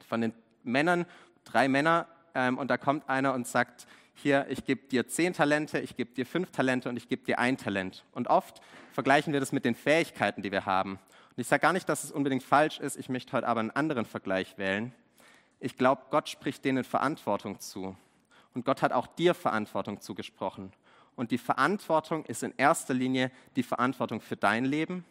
von 0.07 0.21
den 0.21 0.33
Männern, 0.63 1.05
drei 1.43 1.67
Männer, 1.67 2.07
ähm, 2.35 2.57
und 2.57 2.69
da 2.69 2.77
kommt 2.77 3.09
einer 3.09 3.33
und 3.33 3.47
sagt, 3.47 3.87
hier, 4.13 4.45
ich 4.49 4.65
gebe 4.65 4.87
dir 4.87 5.07
zehn 5.07 5.33
Talente, 5.33 5.79
ich 5.79 5.95
gebe 5.95 6.13
dir 6.13 6.25
fünf 6.25 6.51
Talente 6.51 6.89
und 6.89 6.97
ich 6.97 7.07
gebe 7.07 7.23
dir 7.23 7.39
ein 7.39 7.57
Talent. 7.57 8.03
Und 8.11 8.27
oft 8.27 8.61
vergleichen 8.91 9.33
wir 9.33 9.39
das 9.39 9.51
mit 9.51 9.65
den 9.65 9.75
Fähigkeiten, 9.75 10.41
die 10.41 10.51
wir 10.51 10.65
haben. 10.65 10.99
Und 11.29 11.37
ich 11.41 11.47
sage 11.47 11.61
gar 11.61 11.73
nicht, 11.73 11.87
dass 11.87 12.03
es 12.03 12.11
unbedingt 12.11 12.43
falsch 12.43 12.79
ist, 12.79 12.97
ich 12.97 13.09
möchte 13.09 13.31
heute 13.33 13.47
aber 13.47 13.61
einen 13.61 13.71
anderen 13.71 14.05
Vergleich 14.05 14.57
wählen. 14.57 14.93
Ich 15.59 15.77
glaube, 15.77 16.03
Gott 16.09 16.29
spricht 16.29 16.65
denen 16.65 16.83
Verantwortung 16.83 17.59
zu. 17.59 17.95
Und 18.53 18.65
Gott 18.65 18.81
hat 18.81 18.91
auch 18.91 19.07
dir 19.07 19.33
Verantwortung 19.33 20.01
zugesprochen. 20.01 20.73
Und 21.15 21.31
die 21.31 21.37
Verantwortung 21.37 22.25
ist 22.25 22.43
in 22.43 22.53
erster 22.57 22.93
Linie 22.93 23.31
die 23.55 23.63
Verantwortung 23.63 24.21
für 24.21 24.35
dein 24.35 24.65
Leben. 24.65 25.05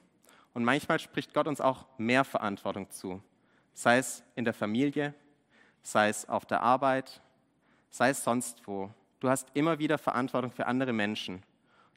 Und 0.53 0.65
manchmal 0.65 0.99
spricht 0.99 1.33
Gott 1.35 1.47
uns 1.47 1.61
auch 1.61 1.87
mehr 1.99 2.25
Verantwortung 2.25 2.91
zu. 2.91 3.23
Sei 3.73 3.99
es 3.99 4.23
in 4.35 4.45
der 4.45 4.55
Familie, 4.55 5.15
sei 5.83 6.09
es 6.09 6.29
auf 6.29 6.47
der 6.47 6.63
Arbeit, 6.63 7.21
sei 7.91 8.11
es 8.11 8.23
sonst 8.25 8.67
wo. 8.67 8.91
Du 9.21 9.29
hast 9.29 9.49
immer 9.55 9.79
wieder 9.79 9.99
Verantwortung 9.99 10.51
für 10.51 10.67
andere 10.67 10.93
Menschen. 10.93 11.43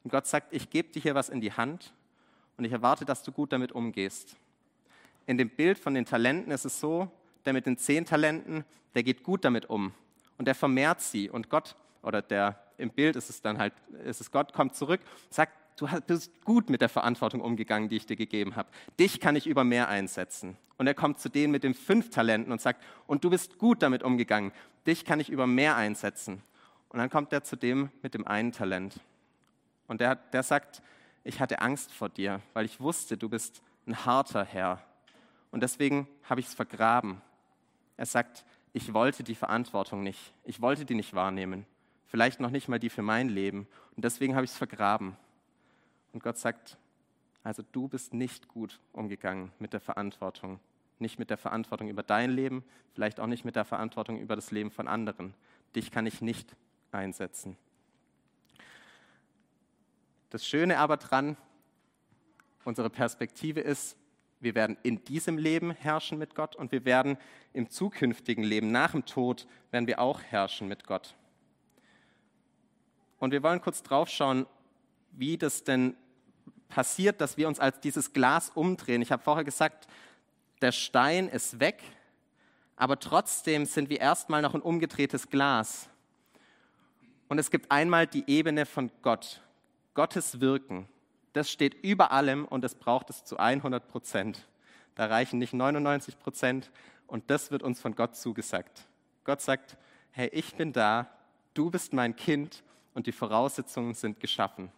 Und 0.02 0.10
Gott 0.10 0.26
sagt, 0.26 0.52
ich 0.52 0.68
gebe 0.70 0.90
dir 0.90 1.00
hier 1.00 1.14
was 1.14 1.28
in 1.28 1.40
die 1.40 1.52
Hand 1.52 1.94
und 2.56 2.64
ich 2.64 2.72
erwarte, 2.72 3.04
dass 3.04 3.22
du 3.22 3.32
gut 3.32 3.52
damit 3.52 3.72
umgehst. 3.72 4.36
In 5.26 5.38
dem 5.38 5.48
Bild 5.48 5.78
von 5.78 5.94
den 5.94 6.04
Talenten 6.04 6.52
ist 6.52 6.66
es 6.66 6.78
so, 6.78 7.10
der 7.44 7.52
mit 7.52 7.66
den 7.66 7.78
zehn 7.78 8.04
Talenten, 8.04 8.64
der 8.94 9.02
geht 9.02 9.22
gut 9.22 9.44
damit 9.44 9.70
um 9.70 9.92
und 10.36 10.46
der 10.46 10.54
vermehrt 10.54 11.00
sie. 11.00 11.30
Und 11.30 11.48
Gott 11.48 11.76
oder 12.02 12.20
der 12.20 12.60
im 12.76 12.90
Bild 12.90 13.16
ist 13.16 13.30
es 13.30 13.40
dann 13.40 13.58
halt, 13.58 13.72
ist 14.04 14.20
es 14.20 14.30
Gott 14.30 14.52
kommt 14.52 14.74
zurück, 14.74 15.00
sagt, 15.30 15.52
du 15.76 15.88
bist 16.06 16.44
gut 16.44 16.70
mit 16.70 16.80
der 16.80 16.88
Verantwortung 16.88 17.40
umgegangen, 17.40 17.88
die 17.88 17.96
ich 17.96 18.06
dir 18.06 18.16
gegeben 18.16 18.56
habe. 18.56 18.68
Dich 18.98 19.20
kann 19.20 19.36
ich 19.36 19.46
über 19.46 19.64
mehr 19.64 19.88
einsetzen. 19.88 20.56
Und 20.76 20.86
er 20.86 20.94
kommt 20.94 21.20
zu 21.20 21.28
denen 21.28 21.52
mit 21.52 21.64
den 21.64 21.74
fünf 21.74 22.10
Talenten 22.10 22.52
und 22.52 22.60
sagt, 22.60 22.82
und 23.06 23.24
du 23.24 23.30
bist 23.30 23.58
gut 23.58 23.82
damit 23.82 24.02
umgegangen. 24.02 24.52
Dich 24.86 25.04
kann 25.04 25.20
ich 25.20 25.30
über 25.30 25.46
mehr 25.46 25.76
einsetzen. 25.76 26.42
Und 26.88 26.98
dann 26.98 27.10
kommt 27.10 27.32
er 27.32 27.44
zu 27.44 27.56
dem 27.56 27.90
mit 28.02 28.14
dem 28.14 28.26
einen 28.26 28.52
Talent. 28.52 29.00
Und 29.86 30.00
der, 30.00 30.16
der 30.16 30.42
sagt, 30.42 30.82
ich 31.22 31.40
hatte 31.40 31.60
Angst 31.60 31.92
vor 31.92 32.08
dir, 32.08 32.40
weil 32.52 32.64
ich 32.64 32.80
wusste, 32.80 33.16
du 33.16 33.28
bist 33.28 33.62
ein 33.86 34.04
harter 34.04 34.44
Herr. 34.44 34.82
Und 35.50 35.62
deswegen 35.62 36.08
habe 36.24 36.40
ich 36.40 36.46
es 36.46 36.54
vergraben. 36.54 37.20
Er 37.96 38.06
sagt, 38.06 38.44
ich 38.72 38.92
wollte 38.92 39.22
die 39.22 39.34
Verantwortung 39.34 40.02
nicht. 40.02 40.32
Ich 40.44 40.60
wollte 40.60 40.84
die 40.84 40.94
nicht 40.94 41.14
wahrnehmen 41.14 41.66
vielleicht 42.14 42.38
noch 42.38 42.50
nicht 42.50 42.68
mal 42.68 42.78
die 42.78 42.90
für 42.90 43.02
mein 43.02 43.28
Leben. 43.28 43.66
Und 43.96 44.04
deswegen 44.04 44.36
habe 44.36 44.44
ich 44.44 44.52
es 44.52 44.56
vergraben. 44.56 45.16
Und 46.14 46.22
Gott 46.22 46.38
sagt, 46.38 46.78
Also 47.42 47.62
du 47.72 47.88
bist 47.88 48.14
nicht 48.14 48.48
gut 48.48 48.80
umgegangen 48.92 49.52
mit 49.58 49.74
der 49.74 49.80
Verantwortung. 49.80 50.60
Nicht 50.98 51.18
mit 51.18 51.28
der 51.28 51.36
Verantwortung 51.36 51.88
über 51.88 52.02
dein 52.02 52.30
Leben, 52.30 52.64
vielleicht 52.94 53.20
auch 53.20 53.26
nicht 53.26 53.44
mit 53.44 53.56
der 53.56 53.66
Verantwortung 53.66 54.18
über 54.18 54.34
das 54.36 54.50
Leben 54.50 54.70
von 54.70 54.88
anderen. 54.88 55.34
Dich 55.74 55.90
kann 55.90 56.06
ich 56.06 56.22
nicht 56.22 56.56
einsetzen. 56.92 57.58
Das 60.30 60.46
Schöne 60.46 60.78
aber 60.78 60.96
dran, 60.96 61.36
unsere 62.64 62.88
Perspektive 62.88 63.60
ist, 63.60 63.96
wir 64.40 64.54
werden 64.54 64.78
in 64.82 65.04
diesem 65.04 65.36
Leben 65.36 65.72
herrschen 65.72 66.16
mit 66.16 66.34
Gott 66.34 66.54
und 66.54 66.70
wir 66.70 66.84
werden 66.84 67.18
im 67.52 67.68
zukünftigen 67.68 68.44
Leben, 68.44 68.70
nach 68.70 68.92
dem 68.92 69.04
Tod, 69.04 69.46
werden 69.70 69.86
wir 69.86 69.98
auch 69.98 70.22
herrschen 70.22 70.68
mit 70.68 70.86
Gott. 70.86 71.14
Und 73.18 73.32
wir 73.32 73.42
wollen 73.42 73.60
kurz 73.60 73.82
drauf 73.82 74.08
schauen, 74.08 74.46
wie 75.12 75.38
das 75.38 75.64
denn 75.64 75.96
passiert, 76.74 77.20
dass 77.20 77.36
wir 77.36 77.46
uns 77.46 77.60
als 77.60 77.78
dieses 77.78 78.12
Glas 78.12 78.50
umdrehen. 78.52 79.00
Ich 79.00 79.12
habe 79.12 79.22
vorher 79.22 79.44
gesagt, 79.44 79.86
der 80.60 80.72
Stein 80.72 81.28
ist 81.28 81.60
weg, 81.60 81.80
aber 82.74 82.98
trotzdem 82.98 83.64
sind 83.64 83.90
wir 83.90 84.00
erstmal 84.00 84.42
noch 84.42 84.54
ein 84.54 84.60
umgedrehtes 84.60 85.30
Glas. 85.30 85.88
Und 87.28 87.38
es 87.38 87.52
gibt 87.52 87.70
einmal 87.70 88.08
die 88.08 88.24
Ebene 88.26 88.66
von 88.66 88.90
Gott, 89.02 89.40
Gottes 89.94 90.40
Wirken. 90.40 90.88
Das 91.32 91.48
steht 91.48 91.74
über 91.84 92.10
allem 92.10 92.44
und 92.44 92.62
das 92.62 92.74
braucht 92.74 93.08
es 93.08 93.24
zu 93.24 93.36
100 93.36 93.86
Prozent. 93.86 94.48
Da 94.96 95.06
reichen 95.06 95.38
nicht 95.38 95.54
99 95.54 96.18
Prozent 96.18 96.72
und 97.06 97.30
das 97.30 97.52
wird 97.52 97.62
uns 97.62 97.80
von 97.80 97.94
Gott 97.94 98.16
zugesagt. 98.16 98.88
Gott 99.22 99.40
sagt, 99.40 99.76
hey, 100.10 100.28
ich 100.32 100.56
bin 100.56 100.72
da, 100.72 101.08
du 101.54 101.70
bist 101.70 101.92
mein 101.92 102.16
Kind 102.16 102.64
und 102.94 103.06
die 103.06 103.12
Voraussetzungen 103.12 103.94
sind 103.94 104.18
geschaffen. 104.18 104.72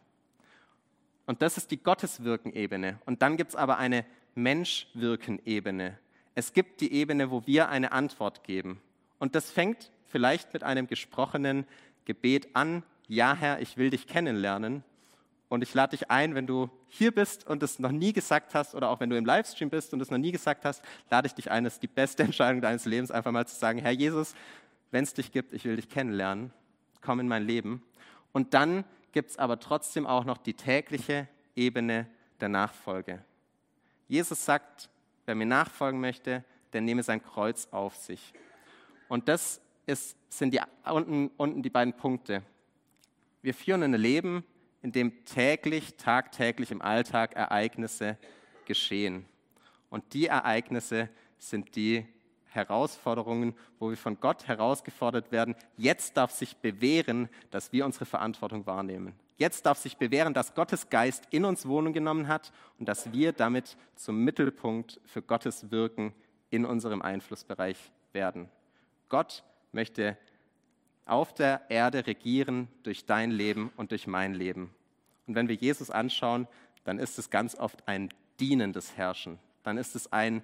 Und 1.26 1.42
das 1.42 1.56
ist 1.56 1.71
die 1.71 1.83
Gotteswirken-Ebene. 1.83 3.00
Und 3.04 3.23
dann 3.23 3.37
gibt 3.37 3.50
es 3.50 3.56
aber 3.56 3.78
eine 3.78 4.04
Menschwirken-Ebene. 4.37 5.99
Es 6.35 6.52
gibt 6.52 6.80
die 6.80 6.92
Ebene, 6.92 7.30
wo 7.30 7.47
wir 7.47 7.68
eine 7.68 7.92
Antwort 7.92 8.45
geben. 8.45 8.80
Und 9.18 9.35
das 9.35 9.50
fängt 9.50 9.90
vielleicht 10.06 10.52
mit 10.52 10.62
einem 10.62 10.87
gesprochenen 10.87 11.66
Gebet 12.04 12.49
an. 12.54 12.83
Ja, 13.09 13.35
Herr, 13.35 13.61
ich 13.61 13.76
will 13.76 13.90
dich 13.90 14.06
kennenlernen. 14.06 14.85
Und 15.49 15.62
ich 15.62 15.73
lade 15.75 15.97
dich 15.97 16.11
ein, 16.11 16.35
wenn 16.35 16.47
du 16.47 16.71
hier 16.88 17.12
bist 17.12 17.47
und 17.47 17.62
es 17.62 17.78
noch 17.78 17.92
nie 17.92 18.12
gesagt 18.12 18.54
hast, 18.54 18.75
oder 18.75 18.90
auch 18.90 19.00
wenn 19.00 19.11
du 19.11 19.16
im 19.16 19.25
Livestream 19.25 19.71
bist 19.71 19.92
und 19.92 20.00
es 20.00 20.11
noch 20.11 20.18
nie 20.18 20.33
gesagt 20.33 20.64
hast, 20.64 20.83
lade 21.11 21.26
ich 21.26 21.35
dich 21.35 21.50
ein, 21.50 21.64
es 21.66 21.75
ist 21.75 21.83
die 21.83 21.88
beste 21.88 22.23
Entscheidung 22.25 22.61
deines 22.61 22.85
Lebens, 22.85 23.11
einfach 23.11 23.30
mal 23.30 23.47
zu 23.47 23.56
sagen, 23.56 23.78
Herr 23.78 23.92
Jesus, 23.92 24.35
wenn 24.90 25.04
es 25.04 25.14
dich 25.14 25.30
gibt, 25.30 25.52
ich 25.52 25.64
will 25.64 25.76
dich 25.76 25.88
kennenlernen, 25.88 26.52
komm 27.00 27.21
in 27.21 27.28
mein 27.28 27.47
Leben. 27.47 27.83
Und 28.33 28.54
dann 28.54 28.85
gibt 29.16 29.30
es 29.30 29.38
aber 29.38 29.58
trotzdem 29.58 30.06
auch 30.06 30.26
noch 30.26 30.37
die 30.37 30.52
tägliche 30.52 31.26
Ebene 31.54 32.06
der 32.38 32.50
Nachfolge. 32.50 33.25
Jesus 34.08 34.44
sagt, 34.44 34.90
wer 35.25 35.35
mir 35.35 35.46
nachfolgen 35.46 36.02
möchte, 36.02 36.44
der 36.75 36.82
nehme 36.82 37.02
sein 37.02 37.23
Kreuz 37.23 37.66
auf 37.70 37.96
sich. 37.96 38.35
Und 39.08 39.26
das 39.30 39.62
ist, 39.87 40.18
sind 40.28 40.52
die, 40.52 40.61
unten, 40.85 41.30
unten 41.38 41.62
die 41.62 41.70
beiden 41.70 41.94
Punkte. 41.94 42.42
Wir 43.40 43.54
führen 43.54 43.82
ein 43.85 43.94
Leben, 43.94 44.44
in 44.82 44.92
dem 44.92 45.25
täglich, 45.25 45.96
tagtäglich 45.96 46.70
im 46.70 46.82
Alltag 46.82 47.37
Ereignisse 47.37 48.18
geschehen. 48.66 49.25
Und 49.88 50.12
die 50.12 50.26
Ereignisse 50.26 51.08
sind 51.38 51.75
die 51.75 52.06
Herausforderungen, 52.57 53.55
wo 53.79 53.91
wir 53.91 53.97
von 53.97 54.19
Gott 54.19 54.49
herausgefordert 54.49 55.31
werden. 55.31 55.55
Jetzt 55.77 56.17
darf 56.17 56.33
sich 56.33 56.57
bewähren, 56.57 57.29
dass 57.51 57.73
wir 57.73 57.85
unsere 57.85 58.07
Verantwortung 58.07 58.67
wahrnehmen. 58.67 59.15
Jetzt 59.39 59.67
darf 59.67 59.79
sich 59.79 59.99
bewähren, 59.99 60.35
dass 60.35 60.55
Gottes 60.55 60.89
Geist 60.89 61.25
in 61.31 61.45
uns 61.45 61.67
Wohnung 61.67 61.93
genommen 61.93 62.27
hat 62.27 62.53
und 62.79 62.89
dass 62.89 63.13
wir 63.13 63.33
damit 63.33 63.77
zum 63.95 64.25
Mittelpunkt 64.25 65.01
für 65.05 65.23
Gottes 65.23 65.71
Wirken 65.71 66.15
in 66.51 66.65
unserem 66.65 67.03
Einflussbereich 67.03 67.77
werden. 68.12 68.49
Gott 69.09 69.45
möchte 69.73 70.16
auf 71.05 71.35
der 71.35 71.62
Erde 71.69 72.07
regieren 72.07 72.69
durch 72.83 73.05
dein 73.05 73.31
Leben 73.31 73.71
und 73.77 73.90
durch 73.90 74.07
mein 74.07 74.35
Leben. 74.35 74.75
Und 75.27 75.35
wenn 75.35 75.49
wir 75.49 75.55
Jesus 75.55 75.90
anschauen, 75.90 76.49
dann 76.85 76.99
ist 76.99 77.19
es 77.19 77.31
ganz 77.31 77.55
oft 77.55 77.87
ein 77.87 78.09
dienendes 78.40 78.97
Herrschen. 78.97 79.38
Dann 79.62 79.79
ist 79.79 79.97
es 79.97 80.12
ein, 80.12 80.42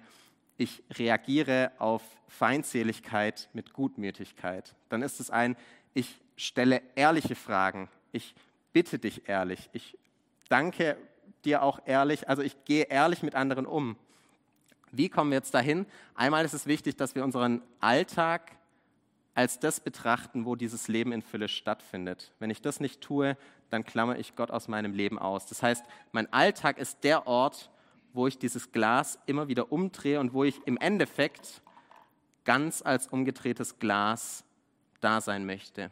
ich 0.57 0.83
reagiere 0.91 1.71
auf 1.79 2.01
Feindseligkeit 2.27 3.49
mit 3.53 3.73
Gutmütigkeit. 3.73 4.75
Dann 4.89 5.01
ist 5.01 5.19
es 5.19 5.29
ein, 5.29 5.55
ich 5.93 6.19
stelle 6.35 6.81
ehrliche 6.95 7.35
Fragen. 7.35 7.89
Ich 8.11 8.35
bitte 8.71 8.99
dich 8.99 9.27
ehrlich. 9.27 9.69
Ich 9.73 9.97
danke 10.49 10.97
dir 11.45 11.63
auch 11.63 11.79
ehrlich. 11.85 12.29
Also 12.29 12.41
ich 12.41 12.65
gehe 12.65 12.85
ehrlich 12.85 13.23
mit 13.23 13.35
anderen 13.35 13.65
um. 13.65 13.95
Wie 14.91 15.09
kommen 15.09 15.31
wir 15.31 15.37
jetzt 15.37 15.53
dahin? 15.53 15.85
Einmal 16.15 16.45
ist 16.45 16.53
es 16.53 16.67
wichtig, 16.67 16.95
dass 16.95 17.15
wir 17.15 17.23
unseren 17.23 17.61
Alltag 17.79 18.51
als 19.35 19.59
das 19.59 19.79
betrachten, 19.79 20.45
wo 20.45 20.55
dieses 20.55 20.87
Leben 20.87 21.11
in 21.11 21.23
Fülle 21.23 21.47
stattfindet. 21.47 22.31
Wenn 22.39 22.51
ich 22.51 22.61
das 22.61 22.79
nicht 22.79 23.01
tue, 23.01 23.35
dann 23.71 23.83
klammer 23.83 24.19
ich 24.19 24.35
Gott 24.35 24.51
aus 24.51 24.67
meinem 24.67 24.93
Leben 24.93 25.17
aus. 25.17 25.47
Das 25.47 25.63
heißt, 25.63 25.83
mein 26.11 26.31
Alltag 26.31 26.77
ist 26.77 27.03
der 27.03 27.25
Ort, 27.25 27.71
wo 28.13 28.27
ich 28.27 28.37
dieses 28.37 28.71
Glas 28.71 29.19
immer 29.25 29.47
wieder 29.47 29.71
umdrehe 29.71 30.19
und 30.19 30.33
wo 30.33 30.43
ich 30.43 30.61
im 30.65 30.77
Endeffekt 30.77 31.61
ganz 32.45 32.81
als 32.81 33.07
umgedrehtes 33.07 33.79
Glas 33.79 34.43
da 35.01 35.19
sein 35.21 35.45
möchte. 35.45 35.91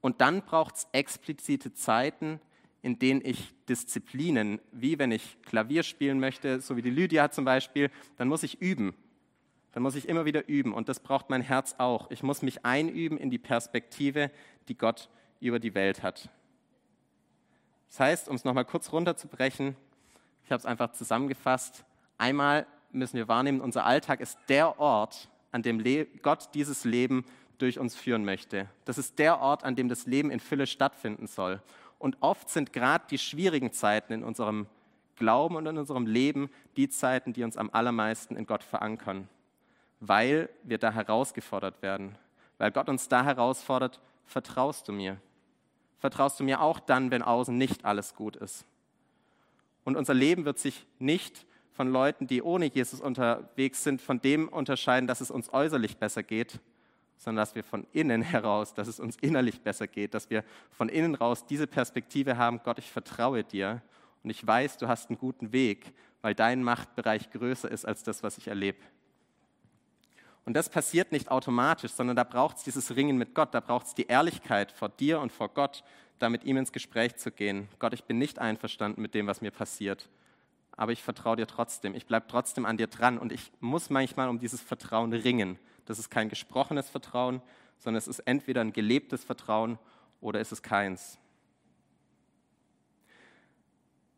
Und 0.00 0.20
dann 0.20 0.42
braucht 0.42 0.76
es 0.76 0.88
explizite 0.92 1.72
Zeiten, 1.74 2.40
in 2.82 2.98
denen 2.98 3.20
ich 3.22 3.54
Disziplinen, 3.68 4.58
wie 4.72 4.98
wenn 4.98 5.12
ich 5.12 5.36
Klavier 5.42 5.82
spielen 5.82 6.18
möchte, 6.18 6.60
so 6.60 6.76
wie 6.76 6.82
die 6.82 6.90
Lydia 6.90 7.30
zum 7.30 7.44
Beispiel, 7.44 7.90
dann 8.16 8.28
muss 8.28 8.42
ich 8.42 8.60
üben 8.60 8.94
dann 9.72 9.82
muss 9.82 9.94
ich 9.94 10.08
immer 10.08 10.24
wieder 10.24 10.48
üben 10.48 10.72
und 10.72 10.88
das 10.88 11.00
braucht 11.00 11.30
mein 11.30 11.42
Herz 11.42 11.76
auch. 11.78 12.10
Ich 12.10 12.22
muss 12.22 12.42
mich 12.42 12.64
einüben 12.64 13.18
in 13.18 13.30
die 13.30 13.38
Perspektive, 13.38 14.30
die 14.68 14.76
Gott 14.76 15.08
über 15.40 15.60
die 15.60 15.74
Welt 15.74 16.02
hat. 16.02 16.28
Das 17.88 18.00
heißt, 18.00 18.28
um 18.28 18.36
es 18.36 18.44
nochmal 18.44 18.64
kurz 18.64 18.92
runterzubrechen, 18.92 19.76
ich 20.44 20.52
habe 20.52 20.58
es 20.58 20.66
einfach 20.66 20.92
zusammengefasst, 20.92 21.84
einmal 22.18 22.66
müssen 22.92 23.16
wir 23.16 23.28
wahrnehmen, 23.28 23.60
unser 23.60 23.84
Alltag 23.84 24.20
ist 24.20 24.38
der 24.48 24.80
Ort, 24.80 25.28
an 25.52 25.62
dem 25.62 25.82
Gott 26.22 26.50
dieses 26.54 26.84
Leben 26.84 27.24
durch 27.58 27.78
uns 27.78 27.94
führen 27.94 28.24
möchte. 28.24 28.68
Das 28.84 28.98
ist 28.98 29.18
der 29.18 29.40
Ort, 29.40 29.64
an 29.64 29.76
dem 29.76 29.88
das 29.88 30.06
Leben 30.06 30.30
in 30.30 30.40
Fülle 30.40 30.66
stattfinden 30.66 31.26
soll. 31.26 31.62
Und 31.98 32.16
oft 32.20 32.48
sind 32.48 32.72
gerade 32.72 33.04
die 33.10 33.18
schwierigen 33.18 33.72
Zeiten 33.72 34.12
in 34.12 34.24
unserem 34.24 34.66
Glauben 35.16 35.56
und 35.56 35.66
in 35.66 35.76
unserem 35.76 36.06
Leben 36.06 36.50
die 36.76 36.88
Zeiten, 36.88 37.32
die 37.32 37.44
uns 37.44 37.56
am 37.56 37.68
allermeisten 37.72 38.36
in 38.36 38.46
Gott 38.46 38.62
verankern 38.62 39.28
weil 40.00 40.48
wir 40.62 40.78
da 40.78 40.90
herausgefordert 40.90 41.82
werden. 41.82 42.16
Weil 42.58 42.72
Gott 42.72 42.88
uns 42.88 43.08
da 43.08 43.22
herausfordert, 43.22 44.00
vertraust 44.24 44.88
du 44.88 44.92
mir? 44.92 45.18
Vertraust 45.98 46.40
du 46.40 46.44
mir 46.44 46.62
auch 46.62 46.80
dann, 46.80 47.10
wenn 47.10 47.22
außen 47.22 47.56
nicht 47.56 47.84
alles 47.84 48.14
gut 48.14 48.36
ist? 48.36 48.64
Und 49.84 49.96
unser 49.96 50.14
Leben 50.14 50.44
wird 50.44 50.58
sich 50.58 50.86
nicht 50.98 51.46
von 51.72 51.88
Leuten, 51.90 52.26
die 52.26 52.42
ohne 52.42 52.66
Jesus 52.66 53.00
unterwegs 53.00 53.82
sind, 53.82 54.02
von 54.02 54.20
dem 54.20 54.48
unterscheiden, 54.48 55.06
dass 55.06 55.20
es 55.20 55.30
uns 55.30 55.52
äußerlich 55.52 55.96
besser 55.96 56.22
geht, 56.22 56.60
sondern 57.16 57.42
dass 57.42 57.54
wir 57.54 57.64
von 57.64 57.86
innen 57.92 58.22
heraus, 58.22 58.74
dass 58.74 58.88
es 58.88 59.00
uns 59.00 59.16
innerlich 59.16 59.60
besser 59.60 59.86
geht, 59.86 60.14
dass 60.14 60.30
wir 60.30 60.44
von 60.70 60.88
innen 60.88 61.14
raus 61.14 61.46
diese 61.46 61.66
Perspektive 61.66 62.36
haben, 62.36 62.60
Gott, 62.64 62.78
ich 62.78 62.90
vertraue 62.90 63.44
dir 63.44 63.82
und 64.22 64.30
ich 64.30 64.46
weiß, 64.46 64.78
du 64.78 64.88
hast 64.88 65.08
einen 65.08 65.18
guten 65.18 65.52
Weg, 65.52 65.92
weil 66.22 66.34
dein 66.34 66.62
Machtbereich 66.62 67.30
größer 67.30 67.70
ist 67.70 67.86
als 67.86 68.02
das, 68.02 68.22
was 68.22 68.36
ich 68.36 68.48
erlebe. 68.48 68.78
Und 70.44 70.54
das 70.54 70.68
passiert 70.68 71.12
nicht 71.12 71.30
automatisch, 71.30 71.92
sondern 71.92 72.16
da 72.16 72.24
braucht 72.24 72.56
es 72.56 72.64
dieses 72.64 72.96
Ringen 72.96 73.16
mit 73.16 73.34
Gott, 73.34 73.54
da 73.54 73.60
braucht 73.60 73.86
es 73.86 73.94
die 73.94 74.06
Ehrlichkeit 74.06 74.72
vor 74.72 74.88
dir 74.88 75.20
und 75.20 75.32
vor 75.32 75.48
Gott, 75.48 75.84
da 76.20 76.28
mit 76.28 76.44
ihm 76.44 76.56
ins 76.56 76.72
Gespräch 76.72 77.16
zu 77.16 77.32
gehen. 77.32 77.68
Gott, 77.78 77.92
ich 77.94 78.04
bin 78.04 78.18
nicht 78.18 78.38
einverstanden 78.38 79.02
mit 79.02 79.14
dem, 79.14 79.26
was 79.26 79.40
mir 79.40 79.50
passiert, 79.50 80.08
aber 80.72 80.92
ich 80.92 81.02
vertraue 81.02 81.36
dir 81.36 81.46
trotzdem, 81.46 81.94
ich 81.94 82.06
bleibe 82.06 82.26
trotzdem 82.28 82.66
an 82.66 82.76
dir 82.76 82.86
dran 82.86 83.18
und 83.18 83.32
ich 83.32 83.50
muss 83.60 83.90
manchmal 83.90 84.28
um 84.28 84.38
dieses 84.38 84.60
Vertrauen 84.60 85.12
ringen. 85.12 85.58
Das 85.86 85.98
ist 85.98 86.10
kein 86.10 86.28
gesprochenes 86.28 86.88
Vertrauen, 86.88 87.42
sondern 87.78 87.98
es 87.98 88.06
ist 88.06 88.20
entweder 88.20 88.60
ein 88.60 88.72
gelebtes 88.72 89.24
Vertrauen 89.24 89.78
oder 90.20 90.40
ist 90.40 90.52
es 90.52 90.62
keins. 90.62 91.18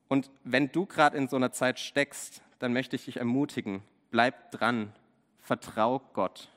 Und 0.09 0.31
wenn 0.45 0.71
du 0.71 0.85
gerade 0.85 1.17
in 1.17 1.29
so 1.29 1.37
einer 1.37 1.53
Zeit 1.53 1.79
steckst, 1.79 2.43
dann 2.59 2.73
möchte 2.73 2.97
ich 2.97 3.07
dich 3.07 3.17
ermutigen, 3.17 3.83
bleib 4.11 4.51
dran, 4.51 4.93
vertrau 5.41 6.01
Gott. 6.13 6.52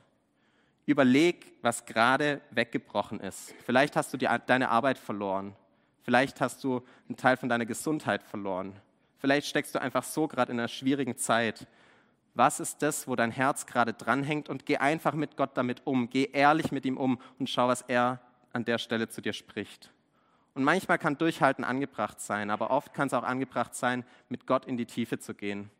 Überleg, 0.86 1.52
was 1.62 1.84
gerade 1.84 2.40
weggebrochen 2.50 3.20
ist. 3.20 3.54
Vielleicht 3.64 3.96
hast 3.96 4.12
du 4.12 4.16
die, 4.16 4.28
deine 4.46 4.68
Arbeit 4.70 4.98
verloren. 4.98 5.56
Vielleicht 6.02 6.40
hast 6.40 6.62
du 6.62 6.82
einen 7.08 7.16
Teil 7.16 7.36
von 7.36 7.48
deiner 7.48 7.66
Gesundheit 7.66 8.22
verloren. 8.22 8.72
Vielleicht 9.18 9.48
steckst 9.48 9.74
du 9.74 9.80
einfach 9.80 10.04
so 10.04 10.28
gerade 10.28 10.52
in 10.52 10.60
einer 10.60 10.68
schwierigen 10.68 11.16
Zeit. 11.16 11.66
Was 12.34 12.60
ist 12.60 12.82
das, 12.82 13.08
wo 13.08 13.16
dein 13.16 13.32
Herz 13.32 13.66
gerade 13.66 13.94
dranhängt? 13.94 14.48
Und 14.48 14.64
geh 14.66 14.76
einfach 14.76 15.14
mit 15.14 15.36
Gott 15.36 15.56
damit 15.56 15.82
um. 15.84 16.08
Geh 16.08 16.30
ehrlich 16.32 16.70
mit 16.70 16.86
ihm 16.86 16.96
um 16.96 17.18
und 17.40 17.50
schau, 17.50 17.66
was 17.66 17.82
er 17.82 18.20
an 18.52 18.64
der 18.64 18.78
Stelle 18.78 19.08
zu 19.08 19.20
dir 19.20 19.32
spricht. 19.32 19.90
Und 20.54 20.62
manchmal 20.62 20.98
kann 20.98 21.18
Durchhalten 21.18 21.64
angebracht 21.64 22.20
sein, 22.20 22.50
aber 22.50 22.70
oft 22.70 22.94
kann 22.94 23.08
es 23.08 23.14
auch 23.14 23.24
angebracht 23.24 23.74
sein, 23.74 24.04
mit 24.28 24.46
Gott 24.46 24.64
in 24.64 24.76
die 24.76 24.86
Tiefe 24.86 25.18
zu 25.18 25.34
gehen. 25.34 25.70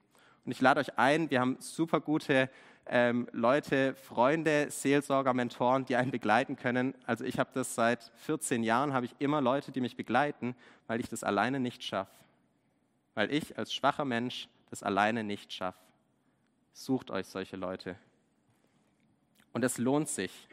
Und 0.44 0.52
ich 0.52 0.60
lade 0.60 0.80
euch 0.80 0.98
ein, 0.98 1.30
wir 1.30 1.40
haben 1.40 1.56
super 1.60 2.00
gute 2.00 2.50
ähm, 2.88 3.28
Leute, 3.32 3.94
Freunde, 3.94 4.70
Seelsorger, 4.70 5.34
Mentoren, 5.34 5.84
die 5.84 5.96
einen 5.96 6.10
begleiten 6.10 6.56
können. 6.56 6.94
Also 7.04 7.24
ich 7.24 7.38
habe 7.38 7.50
das 7.52 7.74
seit 7.74 8.12
14 8.16 8.62
Jahren, 8.62 8.92
habe 8.92 9.06
ich 9.06 9.14
immer 9.18 9.40
Leute, 9.40 9.72
die 9.72 9.80
mich 9.80 9.96
begleiten, 9.96 10.54
weil 10.86 11.00
ich 11.00 11.08
das 11.08 11.24
alleine 11.24 11.58
nicht 11.60 11.82
schaffe. 11.82 12.12
Weil 13.14 13.32
ich 13.32 13.58
als 13.58 13.74
schwacher 13.74 14.04
Mensch 14.04 14.48
das 14.70 14.82
alleine 14.82 15.24
nicht 15.24 15.52
schaffe. 15.52 15.80
Sucht 16.72 17.10
euch 17.10 17.26
solche 17.26 17.56
Leute. 17.56 17.96
Und 19.52 19.64
es 19.64 19.78
lohnt 19.78 20.08
sich. 20.08 20.48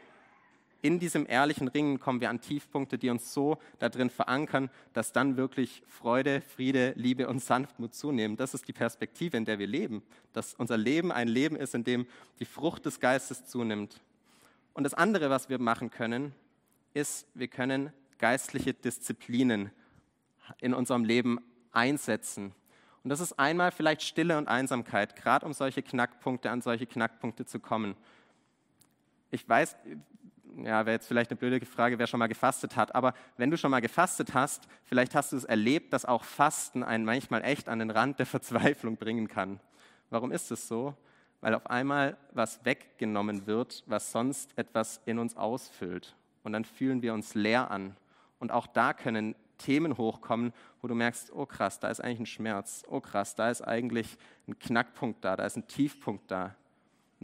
In 0.84 0.98
diesem 0.98 1.24
ehrlichen 1.26 1.68
Ringen 1.68 1.98
kommen 1.98 2.20
wir 2.20 2.28
an 2.28 2.42
Tiefpunkte, 2.42 2.98
die 2.98 3.08
uns 3.08 3.32
so 3.32 3.56
darin 3.78 4.10
verankern, 4.10 4.68
dass 4.92 5.12
dann 5.12 5.38
wirklich 5.38 5.82
Freude, 5.86 6.42
Friede, 6.42 6.92
Liebe 6.94 7.26
und 7.26 7.38
Sanftmut 7.38 7.94
zunehmen. 7.94 8.36
Das 8.36 8.52
ist 8.52 8.68
die 8.68 8.74
Perspektive, 8.74 9.38
in 9.38 9.46
der 9.46 9.58
wir 9.58 9.66
leben. 9.66 10.02
Dass 10.34 10.52
unser 10.52 10.76
Leben 10.76 11.10
ein 11.10 11.26
Leben 11.26 11.56
ist, 11.56 11.74
in 11.74 11.84
dem 11.84 12.06
die 12.38 12.44
Frucht 12.44 12.84
des 12.84 13.00
Geistes 13.00 13.46
zunimmt. 13.46 14.02
Und 14.74 14.84
das 14.84 14.92
andere, 14.92 15.30
was 15.30 15.48
wir 15.48 15.58
machen 15.58 15.88
können, 15.88 16.34
ist, 16.92 17.26
wir 17.32 17.48
können 17.48 17.90
geistliche 18.18 18.74
Disziplinen 18.74 19.70
in 20.60 20.74
unserem 20.74 21.06
Leben 21.06 21.38
einsetzen. 21.72 22.54
Und 23.02 23.08
das 23.08 23.20
ist 23.20 23.38
einmal 23.38 23.72
vielleicht 23.72 24.02
Stille 24.02 24.36
und 24.36 24.48
Einsamkeit, 24.48 25.16
gerade 25.16 25.46
um 25.46 25.54
solche 25.54 25.82
Knackpunkte, 25.82 26.50
an 26.50 26.60
solche 26.60 26.84
Knackpunkte 26.84 27.46
zu 27.46 27.58
kommen. 27.58 27.96
Ich 29.30 29.48
weiß, 29.48 29.76
ja, 30.58 30.86
wäre 30.86 30.92
jetzt 30.92 31.06
vielleicht 31.06 31.30
eine 31.30 31.38
blöde 31.38 31.64
Frage, 31.64 31.98
wer 31.98 32.06
schon 32.06 32.18
mal 32.18 32.26
gefastet 32.26 32.76
hat, 32.76 32.94
aber 32.94 33.14
wenn 33.36 33.50
du 33.50 33.56
schon 33.56 33.70
mal 33.70 33.80
gefastet 33.80 34.34
hast, 34.34 34.68
vielleicht 34.84 35.14
hast 35.14 35.32
du 35.32 35.36
es 35.36 35.44
erlebt, 35.44 35.92
dass 35.92 36.04
auch 36.04 36.24
Fasten 36.24 36.82
einen 36.82 37.04
manchmal 37.04 37.42
echt 37.44 37.68
an 37.68 37.78
den 37.78 37.90
Rand 37.90 38.18
der 38.18 38.26
Verzweiflung 38.34 38.96
bringen 38.96 39.28
kann. 39.28 39.60
Warum 40.10 40.32
ist 40.32 40.50
es 40.50 40.68
so? 40.68 40.94
Weil 41.40 41.54
auf 41.54 41.66
einmal 41.68 42.16
was 42.32 42.64
weggenommen 42.64 43.46
wird, 43.46 43.82
was 43.86 44.12
sonst 44.12 44.56
etwas 44.56 45.00
in 45.04 45.18
uns 45.18 45.36
ausfüllt. 45.36 46.14
Und 46.42 46.52
dann 46.52 46.64
fühlen 46.64 47.02
wir 47.02 47.12
uns 47.14 47.34
leer 47.34 47.70
an. 47.70 47.96
Und 48.38 48.52
auch 48.52 48.66
da 48.66 48.92
können 48.92 49.34
Themen 49.58 49.96
hochkommen, 49.96 50.52
wo 50.80 50.88
du 50.88 50.94
merkst, 50.94 51.32
oh 51.32 51.46
krass, 51.46 51.80
da 51.80 51.88
ist 51.88 52.00
eigentlich 52.00 52.20
ein 52.20 52.26
Schmerz. 52.26 52.84
Oh 52.88 53.00
krass, 53.00 53.34
da 53.34 53.50
ist 53.50 53.62
eigentlich 53.62 54.18
ein 54.48 54.58
Knackpunkt 54.58 55.24
da, 55.24 55.36
da 55.36 55.44
ist 55.44 55.56
ein 55.56 55.66
Tiefpunkt 55.66 56.30
da. 56.30 56.54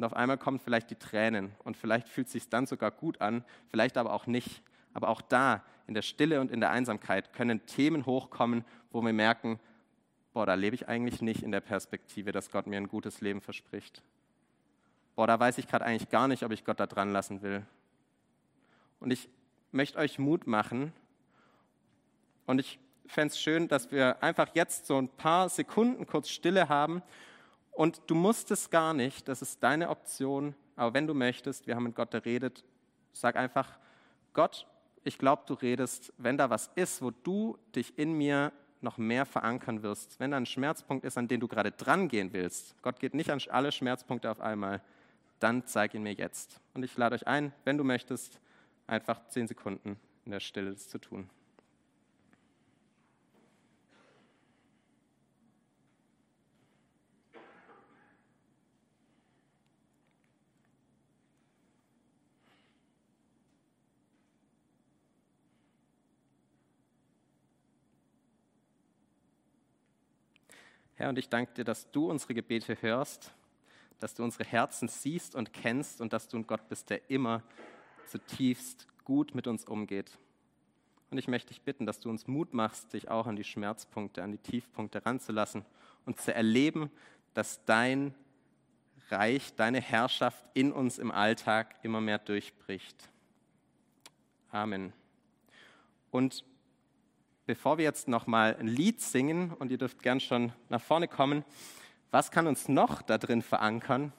Und 0.00 0.04
auf 0.04 0.16
einmal 0.16 0.38
kommen 0.38 0.58
vielleicht 0.58 0.88
die 0.88 0.94
Tränen 0.94 1.52
und 1.62 1.76
vielleicht 1.76 2.08
fühlt 2.08 2.28
es 2.28 2.32
sich 2.32 2.48
dann 2.48 2.64
sogar 2.64 2.90
gut 2.90 3.20
an, 3.20 3.44
vielleicht 3.68 3.98
aber 3.98 4.14
auch 4.14 4.26
nicht. 4.26 4.62
Aber 4.94 5.10
auch 5.10 5.20
da, 5.20 5.62
in 5.86 5.92
der 5.92 6.00
Stille 6.00 6.40
und 6.40 6.50
in 6.50 6.60
der 6.60 6.70
Einsamkeit, 6.70 7.34
können 7.34 7.66
Themen 7.66 8.06
hochkommen, 8.06 8.64
wo 8.92 9.02
wir 9.02 9.12
merken, 9.12 9.60
boah, 10.32 10.46
da 10.46 10.54
lebe 10.54 10.74
ich 10.74 10.88
eigentlich 10.88 11.20
nicht 11.20 11.42
in 11.42 11.52
der 11.52 11.60
Perspektive, 11.60 12.32
dass 12.32 12.50
Gott 12.50 12.66
mir 12.66 12.78
ein 12.78 12.88
gutes 12.88 13.20
Leben 13.20 13.42
verspricht. 13.42 14.02
Boah, 15.16 15.26
da 15.26 15.38
weiß 15.38 15.58
ich 15.58 15.68
gerade 15.68 15.84
eigentlich 15.84 16.08
gar 16.08 16.28
nicht, 16.28 16.44
ob 16.44 16.52
ich 16.52 16.64
Gott 16.64 16.80
da 16.80 16.86
dran 16.86 17.12
lassen 17.12 17.42
will. 17.42 17.66
Und 19.00 19.10
ich 19.10 19.28
möchte 19.70 19.98
euch 19.98 20.18
Mut 20.18 20.46
machen 20.46 20.94
und 22.46 22.58
ich 22.58 22.78
fände 23.06 23.32
es 23.32 23.38
schön, 23.38 23.68
dass 23.68 23.92
wir 23.92 24.22
einfach 24.22 24.48
jetzt 24.54 24.86
so 24.86 24.96
ein 24.96 25.10
paar 25.10 25.50
Sekunden 25.50 26.06
kurz 26.06 26.30
Stille 26.30 26.70
haben 26.70 27.02
und 27.72 28.02
du 28.06 28.14
musst 28.14 28.50
es 28.50 28.70
gar 28.70 28.94
nicht, 28.94 29.28
das 29.28 29.42
ist 29.42 29.62
deine 29.62 29.88
Option. 29.90 30.54
Aber 30.76 30.94
wenn 30.94 31.06
du 31.06 31.14
möchtest, 31.14 31.66
wir 31.66 31.76
haben 31.76 31.84
mit 31.84 31.94
Gott, 31.94 32.12
der 32.12 32.24
redet, 32.24 32.64
sag 33.12 33.36
einfach, 33.36 33.78
Gott, 34.32 34.66
ich 35.04 35.18
glaube, 35.18 35.42
du 35.46 35.54
redest, 35.54 36.12
wenn 36.18 36.36
da 36.36 36.50
was 36.50 36.70
ist, 36.74 37.02
wo 37.02 37.10
du 37.10 37.58
dich 37.74 37.98
in 37.98 38.12
mir 38.12 38.52
noch 38.80 38.98
mehr 38.98 39.26
verankern 39.26 39.82
wirst, 39.82 40.18
wenn 40.20 40.30
da 40.30 40.36
ein 40.36 40.46
Schmerzpunkt 40.46 41.04
ist, 41.04 41.18
an 41.18 41.28
den 41.28 41.40
du 41.40 41.48
gerade 41.48 41.70
dran 41.70 42.08
gehen 42.08 42.32
willst, 42.32 42.80
Gott 42.82 42.98
geht 42.98 43.14
nicht 43.14 43.30
an 43.30 43.40
alle 43.48 43.72
Schmerzpunkte 43.72 44.30
auf 44.30 44.40
einmal, 44.40 44.80
dann 45.38 45.66
zeig 45.66 45.94
ihn 45.94 46.02
mir 46.02 46.12
jetzt. 46.12 46.60
Und 46.74 46.82
ich 46.82 46.96
lade 46.96 47.14
euch 47.14 47.26
ein, 47.26 47.52
wenn 47.64 47.78
du 47.78 47.84
möchtest, 47.84 48.40
einfach 48.86 49.26
zehn 49.28 49.46
Sekunden 49.46 49.98
in 50.24 50.32
der 50.32 50.40
Stille 50.40 50.70
das 50.70 50.88
zu 50.88 50.98
tun. 50.98 51.28
Herr, 71.00 71.08
und 71.08 71.18
ich 71.18 71.30
danke 71.30 71.54
dir, 71.54 71.64
dass 71.64 71.90
du 71.90 72.10
unsere 72.10 72.34
Gebete 72.34 72.76
hörst, 72.82 73.32
dass 74.00 74.12
du 74.12 74.22
unsere 74.22 74.44
Herzen 74.44 74.86
siehst 74.86 75.34
und 75.34 75.54
kennst 75.54 76.02
und 76.02 76.12
dass 76.12 76.28
du 76.28 76.36
ein 76.36 76.46
Gott 76.46 76.68
bist, 76.68 76.90
der 76.90 77.08
immer 77.08 77.42
zutiefst 78.06 78.86
gut 79.04 79.34
mit 79.34 79.46
uns 79.46 79.64
umgeht. 79.64 80.18
Und 81.10 81.16
ich 81.16 81.26
möchte 81.26 81.48
dich 81.48 81.62
bitten, 81.62 81.86
dass 81.86 82.00
du 82.00 82.10
uns 82.10 82.26
Mut 82.26 82.52
machst, 82.52 82.92
dich 82.92 83.08
auch 83.08 83.26
an 83.26 83.34
die 83.34 83.44
Schmerzpunkte, 83.44 84.22
an 84.22 84.32
die 84.32 84.36
Tiefpunkte 84.36 85.06
ranzulassen 85.06 85.64
und 86.04 86.20
zu 86.20 86.34
erleben, 86.34 86.90
dass 87.32 87.64
dein 87.64 88.14
Reich, 89.08 89.54
deine 89.54 89.80
Herrschaft 89.80 90.50
in 90.52 90.70
uns 90.70 90.98
im 90.98 91.10
Alltag 91.10 91.76
immer 91.82 92.02
mehr 92.02 92.18
durchbricht. 92.18 93.08
Amen. 94.50 94.92
Und 96.10 96.44
bevor 97.50 97.78
wir 97.78 97.84
jetzt 97.84 98.06
nochmal 98.06 98.56
ein 98.60 98.68
Lied 98.68 99.00
singen 99.00 99.52
und 99.54 99.72
ihr 99.72 99.76
dürft 99.76 100.04
gern 100.04 100.20
schon 100.20 100.52
nach 100.68 100.80
vorne 100.80 101.08
kommen, 101.08 101.44
was 102.12 102.30
kann 102.30 102.46
uns 102.46 102.68
noch 102.68 103.02
da 103.02 103.18
drin 103.18 103.42
verankern? 103.42 104.12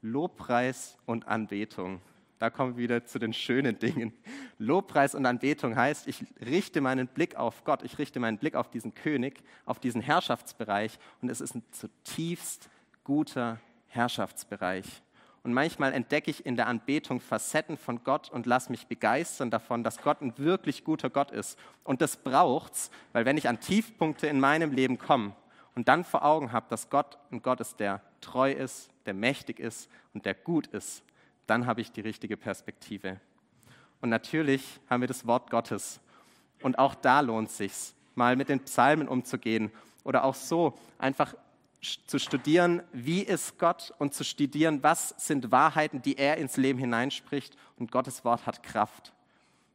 Lobpreis 0.00 0.98
und 1.06 1.28
Anbetung. 1.28 2.00
Da 2.40 2.50
kommen 2.50 2.76
wir 2.76 2.82
wieder 2.82 3.06
zu 3.06 3.20
den 3.20 3.32
schönen 3.32 3.78
Dingen. 3.78 4.12
Lobpreis 4.58 5.14
und 5.14 5.26
Anbetung 5.26 5.76
heißt, 5.76 6.08
ich 6.08 6.24
richte 6.44 6.80
meinen 6.80 7.06
Blick 7.06 7.36
auf 7.36 7.62
Gott, 7.62 7.84
ich 7.84 8.00
richte 8.00 8.18
meinen 8.18 8.38
Blick 8.38 8.56
auf 8.56 8.68
diesen 8.68 8.96
König, 8.96 9.44
auf 9.64 9.78
diesen 9.78 10.00
Herrschaftsbereich 10.00 10.98
und 11.20 11.28
es 11.28 11.40
ist 11.40 11.54
ein 11.54 11.62
zutiefst 11.70 12.68
guter 13.04 13.60
Herrschaftsbereich. 13.86 15.02
Und 15.44 15.54
manchmal 15.54 15.92
entdecke 15.92 16.30
ich 16.30 16.46
in 16.46 16.54
der 16.54 16.68
Anbetung 16.68 17.20
Facetten 17.20 17.76
von 17.76 18.04
Gott 18.04 18.30
und 18.30 18.46
lasse 18.46 18.70
mich 18.70 18.86
begeistern 18.86 19.50
davon, 19.50 19.82
dass 19.82 20.00
Gott 20.00 20.20
ein 20.20 20.38
wirklich 20.38 20.84
guter 20.84 21.10
Gott 21.10 21.32
ist. 21.32 21.58
Und 21.82 22.00
das 22.00 22.16
braucht's, 22.16 22.90
weil 23.12 23.24
wenn 23.24 23.36
ich 23.36 23.48
an 23.48 23.58
Tiefpunkte 23.58 24.28
in 24.28 24.38
meinem 24.38 24.70
Leben 24.72 24.98
komme 24.98 25.34
und 25.74 25.88
dann 25.88 26.04
vor 26.04 26.24
Augen 26.24 26.52
habe, 26.52 26.66
dass 26.68 26.90
Gott 26.90 27.18
ein 27.32 27.42
Gott 27.42 27.60
ist, 27.60 27.80
der 27.80 28.02
treu 28.20 28.52
ist, 28.52 28.90
der 29.04 29.14
mächtig 29.14 29.58
ist 29.58 29.90
und 30.14 30.26
der 30.26 30.34
gut 30.34 30.68
ist, 30.68 31.02
dann 31.48 31.66
habe 31.66 31.80
ich 31.80 31.90
die 31.90 32.02
richtige 32.02 32.36
Perspektive. 32.36 33.20
Und 34.00 34.10
natürlich 34.10 34.80
haben 34.88 35.00
wir 35.00 35.08
das 35.08 35.26
Wort 35.26 35.50
Gottes. 35.50 36.00
Und 36.62 36.78
auch 36.78 36.94
da 36.94 37.20
lohnt 37.20 37.48
es 37.48 37.56
sich, 37.56 37.72
mal 38.14 38.36
mit 38.36 38.48
den 38.48 38.60
Psalmen 38.60 39.08
umzugehen 39.08 39.72
oder 40.04 40.22
auch 40.22 40.34
so 40.34 40.78
einfach 40.98 41.34
zu 42.06 42.18
studieren, 42.18 42.82
wie 42.92 43.22
ist 43.22 43.58
Gott 43.58 43.92
und 43.98 44.14
zu 44.14 44.24
studieren, 44.24 44.82
was 44.82 45.14
sind 45.18 45.50
Wahrheiten, 45.50 46.00
die 46.00 46.16
er 46.16 46.36
ins 46.36 46.56
Leben 46.56 46.78
hineinspricht. 46.78 47.56
Und 47.76 47.90
Gottes 47.90 48.24
Wort 48.24 48.46
hat 48.46 48.62
Kraft. 48.62 49.12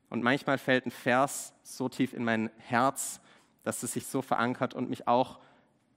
Und 0.10 0.24
manchmal 0.24 0.58
fällt 0.58 0.86
ein 0.86 0.92
Vers 0.92 1.54
so 1.64 1.90
tief 1.90 2.14
in 2.14 2.24
mein 2.24 2.50
Herz, 2.58 3.20
dass 3.64 3.84
es 3.84 3.94
sich 3.94 4.08
so 4.08 4.22
verankert 4.22 4.74
und 4.74 4.90
mich 4.90 5.08
auch 5.08 5.40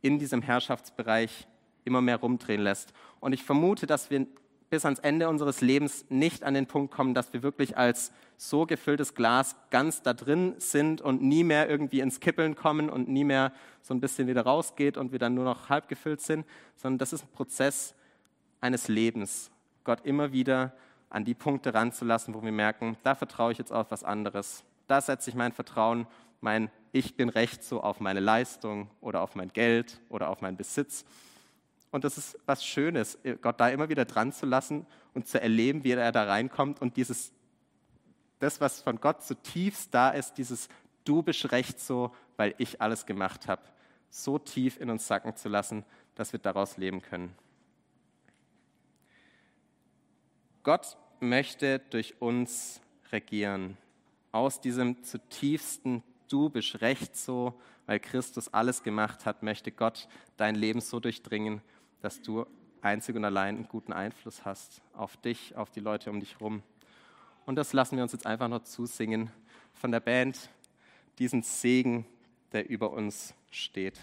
in 0.03 0.18
diesem 0.18 0.42
Herrschaftsbereich 0.42 1.46
immer 1.85 2.01
mehr 2.01 2.16
rumdrehen 2.16 2.61
lässt. 2.61 2.92
Und 3.20 3.33
ich 3.33 3.44
vermute, 3.44 3.87
dass 3.87 4.11
wir 4.11 4.27
bis 4.70 4.85
ans 4.85 5.00
Ende 5.00 5.28
unseres 5.28 5.61
Lebens 5.61 6.06
nicht 6.09 6.44
an 6.44 6.54
den 6.54 6.66
Punkt 6.66 6.94
kommen, 6.94 7.12
dass 7.12 7.33
wir 7.33 7.42
wirklich 7.42 7.76
als 7.76 8.12
so 8.37 8.66
gefülltes 8.66 9.14
Glas 9.14 9.56
ganz 9.70 10.00
da 10.02 10.14
drin 10.14 10.54
sind 10.59 11.00
und 11.00 11.22
nie 11.22 11.42
mehr 11.42 11.68
irgendwie 11.68 12.00
ins 12.00 12.20
Kippeln 12.20 12.54
kommen 12.54 12.88
und 12.88 13.09
nie 13.09 13.24
mehr 13.24 13.52
so 13.83 13.92
ein 13.92 14.00
bisschen 14.00 14.28
wieder 14.28 14.42
rausgeht 14.42 14.96
und 14.96 15.11
wir 15.11 15.18
dann 15.18 15.35
nur 15.35 15.44
noch 15.44 15.68
halb 15.68 15.88
gefüllt 15.88 16.20
sind, 16.20 16.46
sondern 16.76 16.98
das 16.98 17.12
ist 17.12 17.24
ein 17.24 17.33
Prozess 17.35 17.94
eines 18.61 18.87
Lebens. 18.87 19.50
Gott 19.83 20.06
immer 20.06 20.33
wieder 20.33 20.72
an 21.11 21.24
die 21.24 21.35
Punkte 21.35 21.74
ranzulassen, 21.74 22.33
wo 22.35 22.42
wir 22.42 22.52
merken, 22.52 22.96
da 23.02 23.16
vertraue 23.16 23.50
ich 23.50 23.59
jetzt 23.59 23.72
auf 23.72 23.90
was 23.90 24.04
anderes. 24.04 24.62
Da 24.87 25.00
setze 25.00 25.30
ich 25.30 25.37
mein 25.37 25.52
Vertrauen, 25.52 26.06
mein 26.40 26.70
Ich 26.92 27.16
bin 27.16 27.28
recht 27.28 27.64
so 27.64 27.83
auf 27.83 27.98
meine 27.98 28.20
Leistung 28.20 28.88
oder 29.00 29.20
auf 29.22 29.35
mein 29.35 29.52
Geld 29.52 30.00
oder 30.09 30.28
auf 30.30 30.40
meinen 30.40 30.56
Besitz 30.56 31.04
und 31.90 32.05
das 32.05 32.18
ist 32.18 32.38
was 32.46 32.64
Schönes, 32.64 33.18
Gott 33.42 33.61
da 33.61 33.68
immer 33.68 33.88
wieder 33.88 34.05
dran 34.05 34.33
zu 34.33 34.46
lassen 34.46 34.87
und 35.14 35.26
zu 35.26 35.40
erleben, 35.40 35.85
wie 35.85 35.92
er 35.92 36.12
da 36.12 36.24
reinkommt 36.24 36.81
und 36.81 36.96
dieses, 36.96 37.33
das, 38.38 38.61
was 38.61 38.81
von 38.81 39.00
Gott 39.00 39.22
zutiefst 39.22 39.92
da 39.92 40.11
ist, 40.11 40.35
dieses 40.35 40.68
Du 41.05 41.22
bist 41.22 41.50
recht 41.50 41.81
so, 41.81 42.14
weil 42.37 42.55
ich 42.59 42.81
alles 42.81 43.07
gemacht 43.07 43.48
habe, 43.48 43.62
so 44.11 44.38
tief 44.38 44.79
in 44.81 44.90
uns 44.90 45.07
sacken 45.07 45.35
zu 45.35 45.48
lassen, 45.48 45.85
dass 46.14 46.33
wir 46.33 46.40
daraus 46.40 46.76
leben 46.76 47.00
können. 47.00 47.35
Gott 50.62 50.98
möchte 51.20 51.79
durch 51.79 52.20
uns 52.20 52.81
regieren, 53.11 53.79
aus 54.31 54.61
diesem 54.61 55.03
zutiefsten 55.03 56.03
du 56.29 56.50
bist 56.50 56.81
recht 56.81 57.16
so, 57.16 57.59
weil 57.87 57.98
Christus 57.98 58.53
alles 58.53 58.83
gemacht 58.83 59.26
hat, 59.26 59.42
möchte 59.42 59.72
Gott 59.72 60.07
dein 60.37 60.55
Leben 60.55 60.81
so 60.81 61.00
durchdringen, 61.00 61.61
dass 62.00 62.22
du 62.22 62.46
einzig 62.82 63.16
und 63.16 63.24
allein 63.24 63.56
einen 63.56 63.68
guten 63.68 63.92
Einfluss 63.92 64.44
hast 64.44 64.82
auf 64.94 65.16
dich, 65.18 65.56
auf 65.56 65.70
die 65.70 65.80
Leute 65.80 66.10
um 66.10 66.20
dich 66.20 66.34
herum. 66.34 66.62
Und 67.46 67.56
das 67.56 67.72
lassen 67.72 67.96
wir 67.96 68.02
uns 68.02 68.12
jetzt 68.12 68.26
einfach 68.26 68.48
noch 68.48 68.64
zusingen 68.64 69.30
von 69.74 69.90
der 69.90 70.00
Band, 70.00 70.50
diesen 71.18 71.42
Segen, 71.42 72.06
der 72.52 72.68
über 72.68 72.90
uns 72.90 73.34
steht. 73.50 73.98